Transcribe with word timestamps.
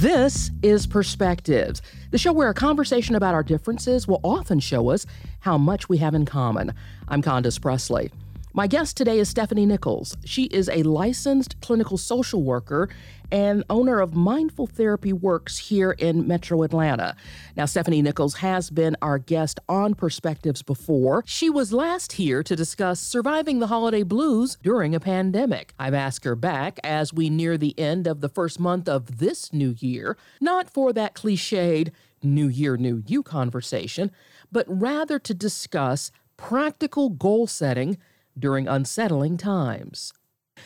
This 0.00 0.50
is 0.62 0.86
Perspectives, 0.86 1.80
the 2.10 2.18
show 2.18 2.30
where 2.30 2.50
a 2.50 2.54
conversation 2.54 3.14
about 3.14 3.32
our 3.32 3.42
differences 3.42 4.06
will 4.06 4.20
often 4.22 4.60
show 4.60 4.90
us 4.90 5.06
how 5.40 5.56
much 5.56 5.88
we 5.88 5.96
have 5.96 6.14
in 6.14 6.26
common. 6.26 6.74
I'm 7.08 7.22
Condace 7.22 7.58
Pressley. 7.58 8.10
My 8.56 8.66
guest 8.66 8.96
today 8.96 9.18
is 9.18 9.28
Stephanie 9.28 9.66
Nichols. 9.66 10.16
She 10.24 10.44
is 10.44 10.70
a 10.70 10.82
licensed 10.82 11.60
clinical 11.60 11.98
social 11.98 12.42
worker 12.42 12.88
and 13.30 13.62
owner 13.68 14.00
of 14.00 14.14
Mindful 14.14 14.66
Therapy 14.66 15.12
Works 15.12 15.58
here 15.58 15.92
in 15.92 16.26
Metro 16.26 16.62
Atlanta. 16.62 17.16
Now, 17.54 17.66
Stephanie 17.66 18.00
Nichols 18.00 18.36
has 18.36 18.70
been 18.70 18.96
our 19.02 19.18
guest 19.18 19.60
on 19.68 19.94
Perspectives 19.94 20.62
before. 20.62 21.22
She 21.26 21.50
was 21.50 21.74
last 21.74 22.12
here 22.12 22.42
to 22.44 22.56
discuss 22.56 22.98
surviving 22.98 23.58
the 23.58 23.66
holiday 23.66 24.02
blues 24.02 24.56
during 24.62 24.94
a 24.94 25.00
pandemic. 25.00 25.74
I've 25.78 25.92
asked 25.92 26.24
her 26.24 26.34
back 26.34 26.80
as 26.82 27.12
we 27.12 27.28
near 27.28 27.58
the 27.58 27.78
end 27.78 28.06
of 28.06 28.22
the 28.22 28.30
first 28.30 28.58
month 28.58 28.88
of 28.88 29.18
this 29.18 29.52
new 29.52 29.74
year, 29.80 30.16
not 30.40 30.70
for 30.70 30.94
that 30.94 31.14
cliched 31.14 31.92
New 32.22 32.48
Year, 32.48 32.78
New 32.78 33.02
You 33.06 33.22
conversation, 33.22 34.12
but 34.50 34.64
rather 34.66 35.18
to 35.18 35.34
discuss 35.34 36.10
practical 36.38 37.10
goal 37.10 37.46
setting 37.46 37.98
during 38.38 38.68
unsettling 38.68 39.36
times. 39.36 40.12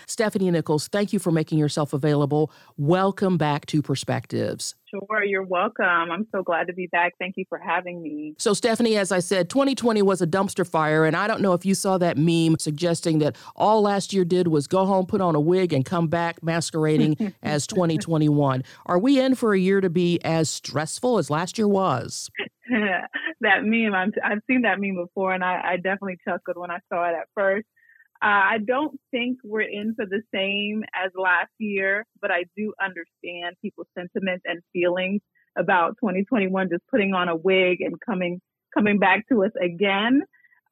Stephanie 0.06 0.50
Nichols, 0.50 0.88
thank 0.88 1.12
you 1.12 1.18
for 1.18 1.30
making 1.30 1.58
yourself 1.58 1.92
available. 1.92 2.52
Welcome 2.76 3.36
back 3.36 3.66
to 3.66 3.82
Perspectives. 3.82 4.74
Sure, 4.86 5.22
you're 5.24 5.44
welcome. 5.44 6.10
I'm 6.10 6.26
so 6.32 6.42
glad 6.42 6.66
to 6.66 6.72
be 6.72 6.88
back. 6.88 7.14
Thank 7.18 7.36
you 7.36 7.44
for 7.48 7.58
having 7.58 8.02
me. 8.02 8.34
So, 8.38 8.54
Stephanie, 8.54 8.96
as 8.96 9.12
I 9.12 9.20
said, 9.20 9.48
2020 9.48 10.02
was 10.02 10.20
a 10.20 10.26
dumpster 10.26 10.66
fire, 10.66 11.04
and 11.04 11.16
I 11.16 11.28
don't 11.28 11.40
know 11.40 11.52
if 11.52 11.64
you 11.64 11.74
saw 11.74 11.96
that 11.98 12.16
meme 12.16 12.56
suggesting 12.58 13.20
that 13.20 13.36
all 13.54 13.82
last 13.82 14.12
year 14.12 14.24
did 14.24 14.48
was 14.48 14.66
go 14.66 14.84
home, 14.84 15.06
put 15.06 15.20
on 15.20 15.36
a 15.36 15.40
wig, 15.40 15.72
and 15.72 15.84
come 15.84 16.08
back 16.08 16.42
masquerading 16.42 17.34
as 17.42 17.68
2021. 17.68 18.64
Are 18.86 18.98
we 18.98 19.20
in 19.20 19.36
for 19.36 19.54
a 19.54 19.58
year 19.58 19.80
to 19.80 19.90
be 19.90 20.18
as 20.24 20.50
stressful 20.50 21.18
as 21.18 21.30
last 21.30 21.56
year 21.56 21.68
was? 21.68 22.28
that 23.40 23.64
meme, 23.64 23.94
i 23.94 24.06
have 24.22 24.40
seen 24.48 24.62
that 24.62 24.80
meme 24.80 24.96
before, 24.96 25.32
and 25.32 25.42
I, 25.42 25.72
I 25.72 25.76
definitely 25.76 26.18
chuckled 26.26 26.56
when 26.56 26.70
I 26.70 26.78
saw 26.92 27.08
it 27.08 27.14
at 27.14 27.28
first. 27.34 27.66
Uh, 28.22 28.52
I 28.52 28.58
don't 28.64 29.00
think 29.10 29.38
we're 29.42 29.62
in 29.62 29.94
for 29.94 30.04
the 30.04 30.22
same 30.32 30.84
as 30.94 31.10
last 31.14 31.50
year, 31.58 32.04
but 32.20 32.30
I 32.30 32.44
do 32.56 32.74
understand 32.82 33.56
people's 33.62 33.86
sentiments 33.96 34.42
and 34.44 34.60
feelings 34.72 35.22
about 35.56 35.96
2021 36.00 36.68
just 36.68 36.82
putting 36.90 37.14
on 37.14 37.28
a 37.28 37.36
wig 37.36 37.80
and 37.80 37.94
coming 38.00 38.40
coming 38.74 38.98
back 38.98 39.26
to 39.30 39.44
us 39.44 39.52
again. 39.60 40.22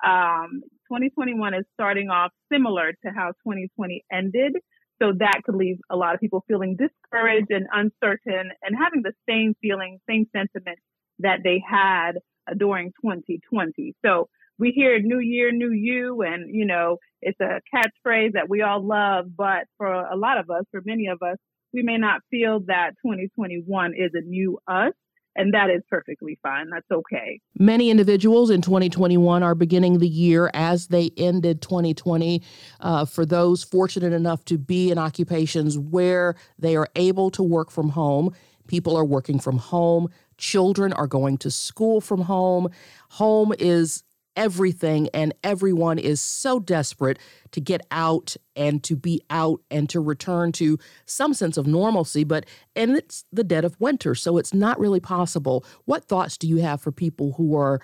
Um, 0.06 0.62
2021 0.92 1.54
is 1.54 1.64
starting 1.74 2.10
off 2.10 2.30
similar 2.52 2.92
to 3.04 3.10
how 3.10 3.28
2020 3.44 4.04
ended. 4.12 4.56
So 5.00 5.12
that 5.18 5.40
could 5.44 5.54
leave 5.54 5.78
a 5.90 5.96
lot 5.96 6.14
of 6.14 6.20
people 6.20 6.44
feeling 6.46 6.76
discouraged 6.76 7.50
and 7.50 7.66
uncertain 7.72 8.50
and 8.62 8.76
having 8.76 9.02
the 9.02 9.12
same 9.28 9.54
feeling, 9.60 9.98
same 10.08 10.26
sentiment 10.34 10.78
that 11.20 11.40
they 11.44 11.62
had 11.68 12.12
during 12.56 12.92
2020. 13.02 13.94
So 14.04 14.28
we 14.58 14.72
hear 14.72 15.00
new 15.00 15.20
year, 15.20 15.52
new 15.52 15.72
you, 15.72 16.22
and 16.22 16.54
you 16.54 16.64
know, 16.64 16.96
it's 17.22 17.38
a 17.40 17.60
catchphrase 17.74 18.32
that 18.32 18.48
we 18.48 18.62
all 18.62 18.84
love, 18.84 19.26
but 19.36 19.64
for 19.76 19.86
a 19.86 20.16
lot 20.16 20.38
of 20.38 20.50
us, 20.50 20.64
for 20.70 20.80
many 20.84 21.08
of 21.08 21.22
us, 21.22 21.36
we 21.72 21.82
may 21.82 21.98
not 21.98 22.20
feel 22.30 22.60
that 22.66 22.92
2021 23.04 23.94
is 23.94 24.10
a 24.14 24.20
new 24.20 24.58
us. 24.66 24.92
And 25.36 25.54
that 25.54 25.70
is 25.70 25.82
perfectly 25.88 26.36
fine. 26.42 26.68
That's 26.70 26.90
okay. 26.90 27.40
Many 27.56 27.90
individuals 27.90 28.50
in 28.50 28.60
2021 28.60 29.44
are 29.44 29.54
beginning 29.54 29.98
the 29.98 30.08
year 30.08 30.50
as 30.52 30.88
they 30.88 31.10
ended 31.16 31.62
2020. 31.62 32.42
Uh, 32.80 33.04
for 33.04 33.24
those 33.24 33.62
fortunate 33.62 34.12
enough 34.12 34.44
to 34.46 34.58
be 34.58 34.90
in 34.90 34.98
occupations 34.98 35.78
where 35.78 36.34
they 36.58 36.74
are 36.74 36.88
able 36.96 37.30
to 37.30 37.44
work 37.44 37.70
from 37.70 37.90
home, 37.90 38.34
people 38.66 38.96
are 38.96 39.04
working 39.04 39.38
from 39.38 39.58
home. 39.58 40.08
Children 40.38 40.92
are 40.94 41.06
going 41.06 41.36
to 41.38 41.50
school 41.50 42.00
from 42.00 42.22
home. 42.22 42.70
Home 43.10 43.52
is 43.58 44.02
everything, 44.36 45.08
and 45.12 45.34
everyone 45.42 45.98
is 45.98 46.20
so 46.20 46.60
desperate 46.60 47.18
to 47.50 47.60
get 47.60 47.80
out 47.90 48.36
and 48.54 48.84
to 48.84 48.94
be 48.94 49.20
out 49.30 49.60
and 49.68 49.90
to 49.90 50.00
return 50.00 50.52
to 50.52 50.78
some 51.06 51.34
sense 51.34 51.56
of 51.56 51.66
normalcy. 51.66 52.22
But, 52.22 52.46
and 52.76 52.92
it's 52.92 53.24
the 53.32 53.42
dead 53.42 53.64
of 53.64 53.78
winter, 53.80 54.14
so 54.14 54.38
it's 54.38 54.54
not 54.54 54.78
really 54.78 55.00
possible. 55.00 55.64
What 55.86 56.04
thoughts 56.04 56.38
do 56.38 56.46
you 56.46 56.58
have 56.58 56.80
for 56.80 56.92
people 56.92 57.32
who 57.32 57.56
are 57.56 57.80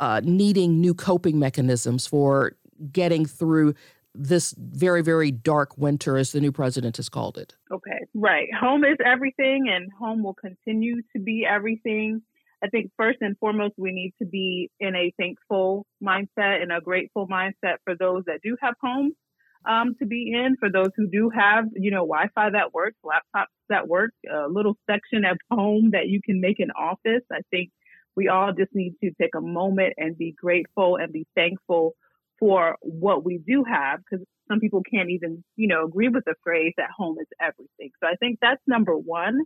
uh, 0.00 0.22
needing 0.24 0.80
new 0.80 0.94
coping 0.94 1.38
mechanisms 1.38 2.06
for 2.06 2.56
getting 2.90 3.26
through 3.26 3.74
this 4.14 4.54
very, 4.58 5.02
very 5.02 5.30
dark 5.30 5.76
winter, 5.78 6.16
as 6.16 6.32
the 6.32 6.40
new 6.40 6.52
president 6.52 6.96
has 6.96 7.08
called 7.08 7.38
it? 7.38 7.56
Okay, 7.70 8.06
right. 8.14 8.48
Home 8.58 8.84
is 8.84 8.96
everything, 9.04 9.68
and 9.68 9.90
home 9.92 10.22
will 10.22 10.34
continue 10.34 11.02
to 11.14 11.22
be 11.22 11.46
everything. 11.48 12.22
I 12.62 12.68
think 12.68 12.90
first 12.96 13.18
and 13.20 13.38
foremost, 13.38 13.74
we 13.78 13.92
need 13.92 14.12
to 14.20 14.26
be 14.26 14.70
in 14.80 14.94
a 14.94 15.12
thankful 15.18 15.86
mindset 16.02 16.62
and 16.62 16.72
a 16.72 16.80
grateful 16.80 17.26
mindset 17.26 17.76
for 17.84 17.94
those 17.98 18.24
that 18.26 18.40
do 18.42 18.56
have 18.60 18.74
homes 18.82 19.14
um, 19.68 19.94
to 19.98 20.06
be 20.06 20.32
in, 20.34 20.56
for 20.58 20.70
those 20.70 20.90
who 20.96 21.06
do 21.06 21.30
have, 21.30 21.66
you 21.74 21.90
know, 21.90 22.06
Wi-Fi 22.06 22.50
that 22.50 22.74
works, 22.74 22.96
laptops 23.04 23.46
that 23.68 23.88
work, 23.88 24.12
a 24.30 24.48
little 24.48 24.76
section 24.90 25.24
at 25.24 25.36
home 25.50 25.90
that 25.92 26.08
you 26.08 26.20
can 26.22 26.40
make 26.40 26.60
an 26.60 26.70
office. 26.72 27.22
I 27.32 27.40
think 27.50 27.70
we 28.16 28.28
all 28.28 28.52
just 28.52 28.74
need 28.74 28.94
to 29.02 29.10
take 29.20 29.34
a 29.34 29.40
moment 29.40 29.94
and 29.96 30.18
be 30.18 30.32
grateful 30.32 30.96
and 30.96 31.12
be 31.12 31.26
thankful 31.34 31.94
for 32.40 32.76
what 32.80 33.24
we 33.24 33.38
do 33.38 33.62
have 33.64 34.00
because 34.00 34.26
some 34.48 34.58
people 34.58 34.82
can't 34.82 35.10
even, 35.10 35.44
you 35.56 35.68
know, 35.68 35.84
agree 35.84 36.08
with 36.08 36.24
the 36.24 36.34
phrase 36.42 36.72
that 36.76 36.90
home 36.96 37.16
is 37.20 37.28
everything. 37.40 37.90
So 38.02 38.08
I 38.08 38.16
think 38.16 38.38
that's 38.42 38.60
number 38.66 38.96
one. 38.96 39.42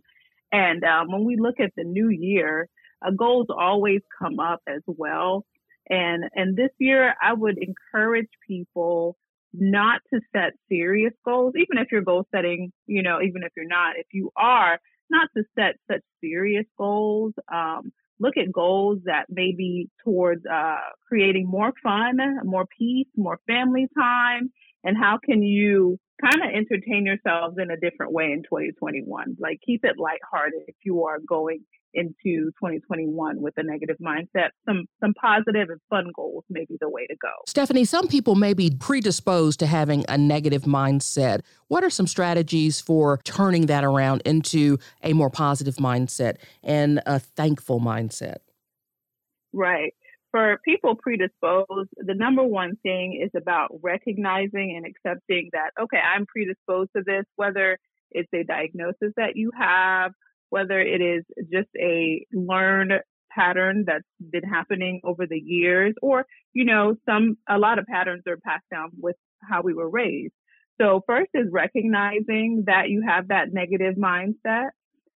And 0.51 0.83
um, 0.83 1.11
when 1.11 1.25
we 1.25 1.35
look 1.35 1.59
at 1.59 1.71
the 1.77 1.83
new 1.83 2.09
year, 2.09 2.67
uh, 3.05 3.11
goals 3.11 3.47
always 3.55 4.01
come 4.17 4.39
up 4.39 4.61
as 4.67 4.81
well. 4.87 5.45
And, 5.89 6.23
and 6.33 6.55
this 6.55 6.71
year 6.79 7.13
I 7.21 7.33
would 7.33 7.57
encourage 7.59 8.29
people 8.47 9.17
not 9.53 10.01
to 10.13 10.21
set 10.35 10.53
serious 10.69 11.13
goals, 11.23 11.53
even 11.55 11.77
if 11.77 11.91
you're 11.91 12.01
goal 12.01 12.25
setting, 12.33 12.71
you 12.87 13.03
know, 13.03 13.21
even 13.21 13.43
if 13.43 13.51
you're 13.55 13.67
not, 13.67 13.97
if 13.97 14.07
you 14.11 14.31
are, 14.35 14.79
not 15.09 15.29
to 15.37 15.43
set 15.57 15.75
such 15.89 16.01
serious 16.21 16.65
goals. 16.77 17.33
Um, 17.51 17.91
look 18.19 18.37
at 18.37 18.51
goals 18.51 18.99
that 19.05 19.25
may 19.29 19.53
be 19.55 19.89
towards 20.03 20.45
uh, 20.45 20.77
creating 21.07 21.47
more 21.47 21.73
fun, 21.83 22.17
more 22.43 22.65
peace, 22.77 23.07
more 23.15 23.39
family 23.47 23.87
time, 23.97 24.51
and 24.83 24.97
how 24.97 25.17
can 25.23 25.43
you 25.43 25.99
kind 26.21 26.41
of 26.43 26.55
entertain 26.55 27.05
yourselves 27.05 27.57
in 27.59 27.71
a 27.71 27.77
different 27.77 28.13
way 28.13 28.31
in 28.31 28.43
2021? 28.43 29.37
Like 29.39 29.59
keep 29.65 29.83
it 29.83 29.97
lighthearted 29.97 30.61
if 30.67 30.75
you 30.83 31.03
are 31.03 31.19
going 31.19 31.61
into 31.95 32.51
2021 32.59 33.41
with 33.41 33.53
a 33.57 33.63
negative 33.63 33.97
mindset. 34.05 34.49
Some 34.67 34.85
some 34.99 35.13
positive 35.13 35.69
and 35.69 35.79
fun 35.89 36.11
goals 36.15 36.43
may 36.49 36.65
be 36.65 36.77
the 36.79 36.89
way 36.89 37.07
to 37.07 37.15
go. 37.21 37.29
Stephanie, 37.47 37.85
some 37.85 38.07
people 38.07 38.35
may 38.35 38.53
be 38.53 38.69
predisposed 38.79 39.59
to 39.61 39.65
having 39.65 40.05
a 40.07 40.17
negative 40.17 40.63
mindset. 40.63 41.39
What 41.67 41.83
are 41.83 41.89
some 41.89 42.07
strategies 42.07 42.81
for 42.81 43.19
turning 43.23 43.67
that 43.67 43.83
around 43.83 44.21
into 44.25 44.77
a 45.01 45.13
more 45.13 45.29
positive 45.29 45.75
mindset 45.75 46.35
and 46.63 47.01
a 47.05 47.19
thankful 47.19 47.79
mindset? 47.79 48.37
Right. 49.53 49.93
For 50.35 50.59
people 50.65 50.97
predisposed, 51.01 51.91
the 51.95 52.13
number 52.13 52.43
one 52.43 52.75
thing 52.83 53.21
is 53.23 53.31
about 53.41 53.69
recognizing 53.81 54.75
and 54.75 54.85
accepting 54.85 55.47
that, 55.53 55.69
okay, 55.81 55.97
I'm 55.97 56.25
predisposed 56.25 56.89
to 56.93 57.03
this, 57.05 57.23
whether 57.37 57.77
it's 58.11 58.27
a 58.35 58.43
diagnosis 58.43 59.13
that 59.15 59.37
you 59.37 59.51
have, 59.57 60.11
whether 60.49 60.77
it 60.77 60.99
is 60.99 61.23
just 61.53 61.69
a 61.79 62.25
learned 62.33 62.99
pattern 63.33 63.85
that's 63.87 64.03
been 64.19 64.43
happening 64.43 64.99
over 65.05 65.25
the 65.25 65.39
years 65.39 65.93
or 66.01 66.25
you 66.53 66.65
know 66.65 66.95
some 67.05 67.37
a 67.49 67.57
lot 67.57 67.79
of 67.79 67.85
patterns 67.85 68.23
are 68.27 68.37
passed 68.37 68.65
down 68.69 68.89
with 68.99 69.15
how 69.41 69.61
we 69.61 69.73
were 69.73 69.89
raised. 69.89 70.33
So 70.81 71.01
first 71.07 71.29
is 71.33 71.47
recognizing 71.49 72.63
that 72.67 72.89
you 72.89 73.03
have 73.07 73.29
that 73.29 73.53
negative 73.53 73.95
mindset 73.95 74.71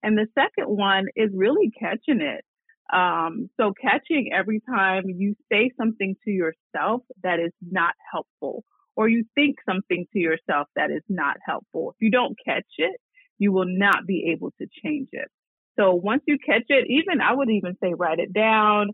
and 0.03 0.15
the 0.15 0.27
second 0.35 0.67
one 0.67 1.07
is 1.15 1.31
really 1.33 1.71
catching 1.79 2.21
it 2.21 2.45
Um, 2.91 3.49
so 3.59 3.73
catching 3.79 4.31
every 4.33 4.61
time 4.61 5.03
you 5.07 5.35
say 5.51 5.71
something 5.77 6.15
to 6.23 6.31
yourself 6.31 7.01
that 7.23 7.39
is 7.39 7.51
not 7.61 7.93
helpful 8.11 8.63
or 8.95 9.07
you 9.07 9.25
think 9.35 9.57
something 9.69 10.05
to 10.13 10.19
yourself 10.19 10.67
that 10.75 10.89
is 10.89 11.03
not 11.07 11.37
helpful. 11.45 11.91
If 11.91 12.03
you 12.03 12.11
don't 12.11 12.35
catch 12.43 12.65
it, 12.77 12.99
you 13.37 13.51
will 13.51 13.67
not 13.67 14.07
be 14.07 14.31
able 14.33 14.51
to 14.59 14.67
change 14.83 15.09
it. 15.11 15.27
So 15.79 15.93
once 15.93 16.23
you 16.25 16.37
catch 16.43 16.63
it, 16.69 16.87
even 16.89 17.21
I 17.21 17.33
would 17.33 17.49
even 17.49 17.77
say 17.81 17.93
write 17.93 18.19
it 18.19 18.33
down, 18.33 18.89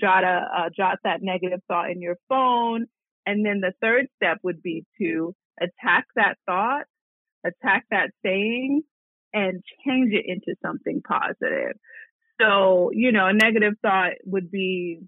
jot 0.00 0.24
a 0.24 0.48
uh, 0.56 0.70
jot 0.74 0.98
that 1.04 1.22
negative 1.22 1.60
thought 1.68 1.90
in 1.90 2.00
your 2.00 2.16
phone, 2.28 2.86
and 3.26 3.44
then 3.44 3.60
the 3.60 3.72
third 3.82 4.06
step 4.16 4.38
would 4.42 4.62
be 4.62 4.84
to 5.00 5.34
attack 5.60 6.06
that 6.16 6.38
thought, 6.46 6.84
attack 7.44 7.84
that 7.90 8.10
saying, 8.24 8.82
and 9.34 9.62
change 9.86 10.14
it 10.14 10.24
into 10.26 10.54
something 10.64 11.02
positive. 11.06 11.76
So, 12.42 12.90
you 12.92 13.12
know, 13.12 13.26
a 13.26 13.32
negative 13.32 13.74
thought 13.82 14.12
would 14.24 14.50
be, 14.50 15.00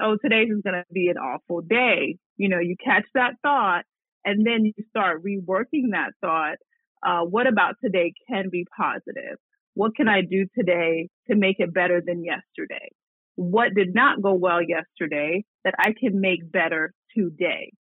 oh, 0.00 0.16
today's 0.22 0.50
is 0.50 0.62
going 0.62 0.76
to 0.76 0.84
be 0.92 1.08
an 1.08 1.16
awful 1.16 1.62
day. 1.62 2.16
You 2.36 2.48
know, 2.48 2.58
you 2.58 2.76
catch 2.82 3.04
that 3.14 3.34
thought 3.42 3.84
and 4.24 4.46
then 4.46 4.64
you 4.64 4.84
start 4.88 5.24
reworking 5.24 5.90
that 5.92 6.12
thought. 6.20 6.56
Uh, 7.04 7.24
what 7.24 7.46
about 7.46 7.74
today 7.82 8.12
can 8.28 8.50
be 8.50 8.66
positive? 8.76 9.38
What 9.74 9.96
can 9.96 10.08
I 10.08 10.20
do 10.20 10.46
today 10.56 11.08
to 11.28 11.36
make 11.36 11.56
it 11.58 11.72
better 11.72 12.02
than 12.04 12.24
yesterday? 12.24 12.90
What 13.36 13.74
did 13.74 13.94
not 13.94 14.20
go 14.20 14.34
well 14.34 14.60
yesterday 14.62 15.44
that 15.64 15.74
I 15.78 15.94
can 15.98 16.20
make 16.20 16.50
better 16.50 16.92
today? 17.16 17.72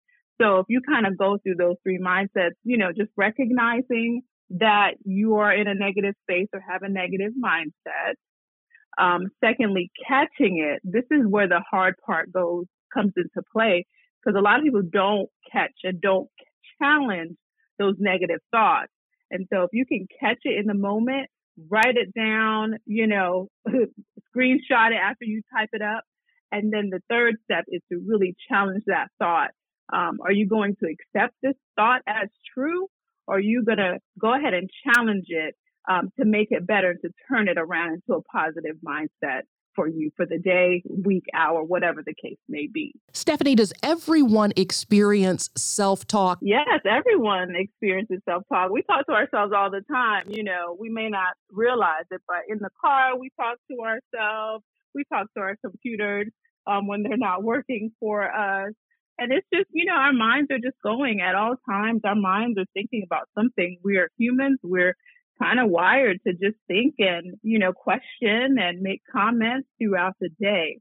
So 0.42 0.60
if 0.60 0.68
you 0.70 0.82
kind 0.82 1.06
of 1.06 1.18
go 1.18 1.38
through 1.44 1.56
those 1.56 1.76
three 1.84 2.00
mindsets, 2.00 2.56
you 2.64 2.78
know, 2.78 2.92
just 2.96 3.12
recognizing 3.18 4.22
that 4.52 4.92
you 5.04 5.36
are 5.36 5.54
in 5.54 5.68
a 5.68 5.76
negative 5.76 6.16
space 6.24 6.48
or 6.54 6.62
have 6.62 6.82
a 6.84 6.90
negative 6.90 7.34
mindset. 7.44 8.16
Um, 8.98 9.28
secondly, 9.44 9.92
catching 10.08 10.60
it. 10.60 10.82
This 10.84 11.06
is 11.12 11.26
where 11.28 11.48
the 11.48 11.62
hard 11.70 11.96
part 12.06 12.32
goes, 12.32 12.66
comes 12.94 13.14
into 13.16 13.46
play 13.52 13.86
because 14.24 14.38
a 14.38 14.42
lot 14.42 14.60
of 14.60 14.64
people 14.64 14.82
don't 14.82 15.30
catch 15.52 15.74
and 15.84 16.02
don't 16.02 16.30
challenge 16.82 17.36
those 17.78 17.96
negative 18.00 18.40
thoughts. 18.52 18.92
And 19.32 19.48
so 19.52 19.64
if 19.64 19.70
you 19.74 19.86
can 19.86 20.08
catch 20.20 20.40
it 20.44 20.60
in 20.60 20.66
the 20.66 20.74
moment, 20.74 21.28
write 21.70 21.98
it 21.98 22.14
down, 22.14 22.78
you 22.86 23.08
know, 23.08 23.48
screenshot 23.68 24.92
it 24.92 25.00
after 25.02 25.26
you 25.26 25.42
type 25.56 25.70
it 25.74 25.82
up. 25.82 26.04
And 26.52 26.74
then 26.74 26.90
the 26.90 27.02
third 27.10 27.36
step 27.44 27.66
is 27.68 27.82
to 27.92 28.02
really 28.06 28.36
challenge 28.50 28.84
that 28.88 29.08
thought. 29.20 29.52
Um, 29.94 30.20
are 30.24 30.32
you 30.32 30.48
going 30.48 30.76
to 30.82 30.88
accept 30.88 31.36
this 31.42 31.56
thought 31.76 32.02
as 32.08 32.30
true? 32.54 32.88
Or 33.28 33.36
are 33.36 33.40
you 33.40 33.64
going 33.64 33.78
to 33.78 34.00
go 34.20 34.34
ahead 34.34 34.54
and 34.56 34.70
challenge 34.84 35.26
it 35.28 35.56
um, 35.90 36.12
to 36.20 36.26
make 36.26 36.50
it 36.52 36.66
better, 36.66 36.94
to 36.94 37.10
turn 37.28 37.48
it 37.48 37.58
around 37.58 37.94
into 37.94 38.14
a 38.14 38.22
positive 38.22 38.78
mindset 38.86 39.42
for 39.76 39.88
you 39.88 40.12
for 40.16 40.26
the 40.26 40.38
day, 40.38 40.84
week, 40.90 41.24
hour, 41.34 41.64
whatever 41.64 42.02
the 42.06 42.14
case 42.22 42.38
may 42.48 42.68
be. 42.72 42.94
Stephanie, 43.14 43.56
does 43.56 43.74
everyone 43.82 44.52
experience 44.56 45.50
self 45.56 46.06
talk? 46.06 46.40
Yes, 46.42 46.82
everyone 46.86 47.54
experiences 47.56 48.20
self 48.28 48.44
talk. 48.52 48.72
We 48.72 48.84
talk 48.84 49.06
to 49.08 49.14
ourselves 49.14 49.54
all 49.56 49.72
the 49.72 49.82
time. 49.92 50.26
You 50.28 50.44
know, 50.44 50.76
we 50.80 50.90
may 50.90 51.10
not 51.10 51.34
realize 51.52 52.06
it, 52.12 52.22
but 52.28 52.40
in 52.48 52.60
the 52.60 52.70
car, 52.80 53.18
we 53.18 53.30
talk 53.40 53.58
to 53.72 53.78
ourselves. 53.80 54.64
We 54.94 55.04
talk 55.12 55.28
to 55.36 55.42
our 55.42 55.56
computers 55.64 56.28
um, 56.68 56.88
when 56.88 57.04
they're 57.04 57.18
not 57.18 57.44
working 57.44 57.92
for 58.00 58.24
us. 58.24 58.74
And 59.18 59.34
it's 59.34 59.48
just, 59.54 59.68
you 59.72 59.86
know, 59.86 59.96
our 59.96 60.14
minds 60.14 60.50
are 60.50 60.60
just 60.60 60.78
going 60.82 61.20
at 61.20 61.36
all 61.36 61.56
times. 61.70 62.02
Our 62.06 62.16
minds 62.16 62.58
are 62.58 62.66
thinking 62.74 63.04
about 63.06 63.28
something. 63.38 63.78
We 63.84 63.98
are 63.98 64.10
humans. 64.18 64.60
We're 64.64 64.96
kind 65.42 65.60
of 65.60 65.70
wired 65.70 66.20
to 66.28 66.34
just 66.34 66.58
think 66.68 66.96
and, 67.00 67.38
you 67.42 67.60
know, 67.60 67.74
question 67.74 68.58
and 68.60 68.82
make 68.82 69.02
comments 69.12 69.68
throughout 69.80 70.14
the 70.20 70.30
day. 70.40 70.80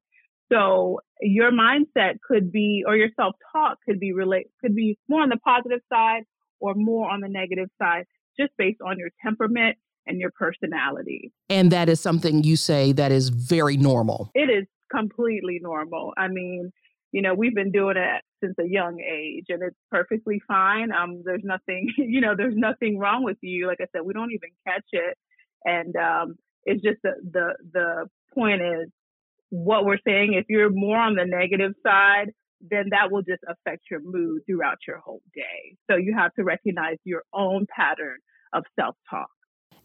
So 0.51 1.01
your 1.21 1.53
mindset 1.53 2.21
could 2.27 2.51
be, 2.51 2.83
or 2.87 2.97
your 2.97 3.11
self-talk 3.17 3.79
could 3.87 4.01
be 4.01 4.13
relate, 4.13 4.47
could 4.61 4.75
be 4.75 4.99
more 5.09 5.23
on 5.23 5.29
the 5.29 5.37
positive 5.37 5.81
side 5.93 6.23
or 6.61 6.75
more 6.75 7.11
on 7.11 7.21
the 7.21 7.29
negative 7.29 7.69
side, 7.81 8.05
just 8.39 8.53
based 8.57 8.81
on 8.85 8.99
your 8.99 9.11
temperament 9.23 9.77
and 10.07 10.19
your 10.19 10.31
personality. 10.31 11.33
And 11.51 11.71
that 11.71 11.89
is 11.89 12.01
something 12.01 12.43
you 12.43 12.57
say 12.57 12.93
that 12.93 13.13
is 13.13 13.29
very 13.29 13.77
normal. 13.77 14.31
It 14.35 14.51
is 14.51 14.67
completely 14.91 15.59
normal. 15.61 16.15
I 16.17 16.29
mean, 16.29 16.73
you 17.13 17.23
know, 17.23 17.35
we've 17.35 17.55
been 17.55 17.73
doing 17.73 17.97
it 17.97 18.23
since 18.43 18.55
a 18.61 18.69
young 18.69 19.01
age 19.01 19.47
and 19.49 19.63
it's 19.63 19.77
perfectly 19.91 20.41
fine. 20.47 20.93
Um, 20.93 21.23
there's 21.25 21.43
nothing, 21.45 21.89
you 21.99 22.21
know, 22.21 22.35
there's 22.37 22.57
nothing 22.57 22.99
wrong 22.99 23.25
with 23.25 23.39
you. 23.41 23.67
Like 23.67 23.79
I 23.81 23.87
said, 23.93 24.03
we 24.05 24.13
don't 24.13 24.33
even 24.33 24.51
catch 24.67 24.87
it. 24.93 25.17
And, 25.65 25.97
um, 25.97 26.37
it's 26.65 26.83
just 26.83 26.99
the, 27.03 27.13
the, 27.33 27.55
the 27.73 28.07
point 28.35 28.61
is 28.61 28.89
what 29.51 29.85
we're 29.85 29.99
saying. 30.07 30.35
If 30.35 30.47
you're 30.49 30.71
more 30.71 30.99
on 30.99 31.15
the 31.15 31.25
negative 31.25 31.73
side, 31.87 32.33
then 32.61 32.87
that 32.91 33.11
will 33.11 33.23
just 33.23 33.43
affect 33.49 33.85
your 33.91 34.01
mood 34.03 34.43
throughout 34.47 34.79
your 34.87 34.99
whole 34.99 35.23
day. 35.35 35.77
So 35.91 35.97
you 35.97 36.15
have 36.17 36.35
to 36.35 36.45
recognize 36.45 36.97
your 37.05 37.23
own 37.33 37.67
pattern 37.75 38.19
of 38.53 38.65
self 38.79 38.97
talk. 39.09 39.31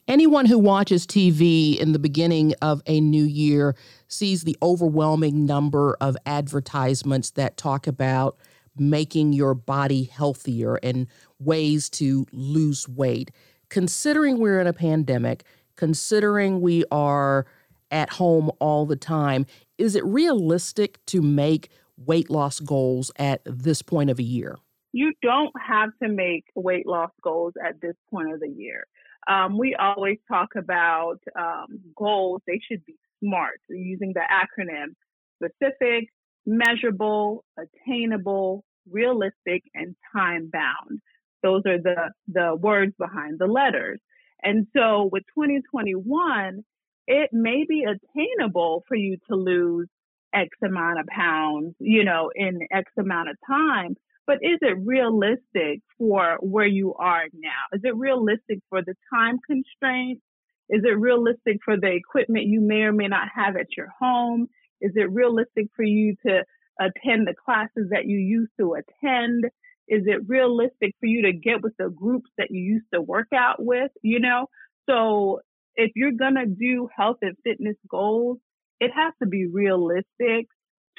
Anyone 0.05 0.45
who 0.45 0.59
watches 0.59 1.07
TV 1.07 1.79
in 1.79 1.93
the 1.93 1.99
beginning 1.99 2.53
of 2.61 2.81
a 2.85 2.99
new 2.99 3.23
year 3.23 3.73
sees 4.09 4.43
the 4.43 4.57
overwhelming 4.61 5.45
number 5.45 5.95
of 6.01 6.17
advertisements 6.25 7.31
that 7.31 7.55
talk 7.55 7.87
about 7.87 8.37
making 8.77 9.31
your 9.31 9.53
body 9.53 10.03
healthier 10.03 10.75
and 10.83 11.07
ways 11.39 11.89
to 11.91 12.25
lose 12.33 12.89
weight. 12.89 13.31
Considering 13.69 14.39
we're 14.39 14.59
in 14.59 14.67
a 14.67 14.73
pandemic, 14.73 15.45
considering 15.77 16.59
we 16.59 16.83
are 16.91 17.45
at 17.89 18.09
home 18.09 18.51
all 18.59 18.85
the 18.85 18.97
time, 18.97 19.45
is 19.77 19.95
it 19.95 20.03
realistic 20.03 21.03
to 21.05 21.21
make 21.21 21.69
weight 21.95 22.29
loss 22.29 22.59
goals 22.59 23.09
at 23.15 23.41
this 23.45 23.81
point 23.81 24.09
of 24.09 24.19
a 24.19 24.23
year? 24.23 24.57
You 24.91 25.13
don't 25.21 25.53
have 25.65 25.91
to 26.01 26.09
make 26.09 26.43
weight 26.55 26.85
loss 26.85 27.11
goals 27.21 27.53
at 27.65 27.79
this 27.79 27.95
point 28.11 28.33
of 28.33 28.41
the 28.41 28.49
year. 28.49 28.85
Um, 29.27 29.57
we 29.57 29.75
always 29.75 30.17
talk 30.27 30.49
about 30.57 31.19
um, 31.37 31.79
goals, 31.95 32.41
they 32.47 32.59
should 32.69 32.83
be 32.85 32.95
SMART, 33.23 33.61
using 33.69 34.13
the 34.13 34.21
acronym 34.21 34.95
specific, 35.41 36.09
measurable, 36.45 37.43
attainable, 37.57 38.63
realistic, 38.89 39.63
and 39.73 39.95
time 40.15 40.49
bound. 40.51 41.01
Those 41.41 41.61
are 41.65 41.77
the, 41.77 42.11
the 42.27 42.55
words 42.55 42.93
behind 42.97 43.39
the 43.39 43.47
letters. 43.47 43.99
And 44.41 44.67
so 44.75 45.09
with 45.11 45.23
2021, 45.37 46.63
it 47.07 47.29
may 47.31 47.65
be 47.67 47.83
attainable 47.83 48.83
for 48.87 48.95
you 48.95 49.17
to 49.29 49.35
lose 49.35 49.87
X 50.33 50.49
amount 50.63 50.99
of 50.99 51.07
pounds, 51.07 51.75
you 51.79 52.03
know, 52.03 52.31
in 52.33 52.59
X 52.71 52.91
amount 52.97 53.29
of 53.29 53.37
time 53.47 53.95
but 54.25 54.37
is 54.41 54.59
it 54.61 54.77
realistic 54.83 55.81
for 55.97 56.37
where 56.41 56.67
you 56.67 56.93
are 56.95 57.25
now? 57.33 57.63
Is 57.73 57.81
it 57.83 57.95
realistic 57.95 58.59
for 58.69 58.81
the 58.81 58.95
time 59.13 59.39
constraints? 59.45 60.21
Is 60.69 60.83
it 60.85 60.97
realistic 60.97 61.57
for 61.63 61.77
the 61.77 61.91
equipment 61.91 62.45
you 62.45 62.61
may 62.61 62.81
or 62.81 62.93
may 62.93 63.07
not 63.07 63.27
have 63.35 63.57
at 63.57 63.75
your 63.75 63.89
home? 63.99 64.47
Is 64.81 64.91
it 64.95 65.11
realistic 65.11 65.67
for 65.75 65.83
you 65.83 66.15
to 66.25 66.43
attend 66.79 67.27
the 67.27 67.35
classes 67.45 67.89
that 67.91 68.05
you 68.05 68.17
used 68.17 68.51
to 68.59 68.75
attend? 68.75 69.45
Is 69.87 70.03
it 70.05 70.27
realistic 70.27 70.95
for 70.99 71.05
you 71.05 71.23
to 71.23 71.33
get 71.33 71.61
with 71.61 71.73
the 71.77 71.89
groups 71.89 72.29
that 72.37 72.47
you 72.49 72.61
used 72.61 72.85
to 72.93 73.01
work 73.01 73.27
out 73.35 73.57
with? 73.59 73.91
You 74.01 74.19
know, 74.19 74.47
so 74.89 75.41
if 75.75 75.91
you're 75.95 76.11
going 76.11 76.35
to 76.35 76.45
do 76.45 76.87
health 76.95 77.17
and 77.21 77.35
fitness 77.43 77.75
goals, 77.89 78.39
it 78.79 78.91
has 78.95 79.13
to 79.21 79.27
be 79.27 79.47
realistic 79.47 80.47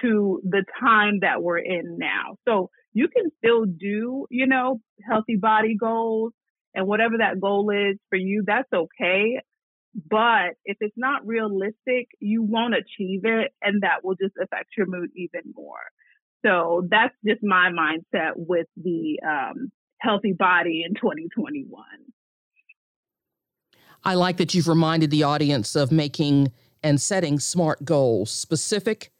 to 0.00 0.40
the 0.44 0.64
time 0.80 1.20
that 1.20 1.42
we're 1.42 1.58
in 1.58 1.98
now. 1.98 2.36
So 2.46 2.70
you 2.92 3.08
can 3.08 3.30
still 3.38 3.64
do, 3.64 4.26
you 4.30 4.46
know, 4.46 4.80
healthy 5.08 5.36
body 5.36 5.76
goals 5.78 6.32
and 6.74 6.86
whatever 6.86 7.18
that 7.18 7.40
goal 7.40 7.70
is 7.70 7.98
for 8.10 8.16
you, 8.16 8.42
that's 8.46 8.72
okay. 8.72 9.40
But 9.94 10.54
if 10.64 10.76
it's 10.80 10.96
not 10.96 11.26
realistic, 11.26 12.08
you 12.18 12.42
won't 12.42 12.74
achieve 12.74 13.20
it 13.24 13.52
and 13.62 13.82
that 13.82 14.04
will 14.04 14.16
just 14.16 14.34
affect 14.42 14.70
your 14.76 14.86
mood 14.86 15.10
even 15.14 15.52
more. 15.54 15.78
So 16.44 16.86
that's 16.90 17.14
just 17.26 17.42
my 17.42 17.70
mindset 17.70 18.32
with 18.34 18.66
the 18.76 19.18
um, 19.26 19.70
healthy 19.98 20.32
body 20.32 20.84
in 20.86 20.94
2021. 20.94 21.82
I 24.04 24.14
like 24.14 24.36
that 24.36 24.52
you've 24.52 24.68
reminded 24.68 25.10
the 25.10 25.22
audience 25.22 25.74
of 25.74 25.90
making 25.90 26.52
and 26.82 27.00
setting 27.00 27.40
smart 27.40 27.84
goals, 27.84 28.30
specific, 28.30 29.10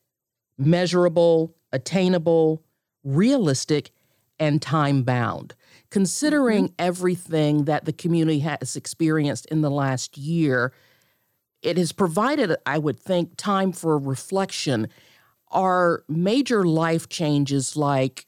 measurable, 0.59 1.55
attainable, 1.73 2.63
realistic, 3.03 3.91
and 4.39 4.61
time 4.61 5.03
bound. 5.03 5.55
Considering 5.91 6.67
mm-hmm. 6.67 6.75
everything 6.79 7.65
that 7.65 7.85
the 7.85 7.93
community 7.93 8.41
has 8.41 8.77
experienced 8.77 9.47
in 9.47 9.63
the 9.63 9.71
last 9.71 10.17
year, 10.19 10.73
it 11.63 11.77
has 11.77 11.93
provided, 11.93 12.57
I 12.67 12.79
would 12.79 12.99
think, 12.99 13.37
time 13.37 13.73
for 13.73 13.99
reflection. 13.99 14.89
Are 15.51 16.05
major 16.09 16.65
life 16.65 17.09
changes 17.09 17.77
like 17.77 18.27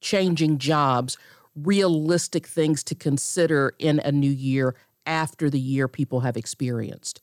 changing 0.00 0.58
jobs 0.58 1.16
realistic 1.54 2.46
things 2.46 2.82
to 2.84 2.94
consider 2.94 3.74
in 3.78 4.00
a 4.00 4.10
new 4.10 4.30
year 4.30 4.74
after 5.06 5.48
the 5.50 5.60
year 5.60 5.88
people 5.88 6.20
have 6.20 6.36
experienced? 6.36 7.20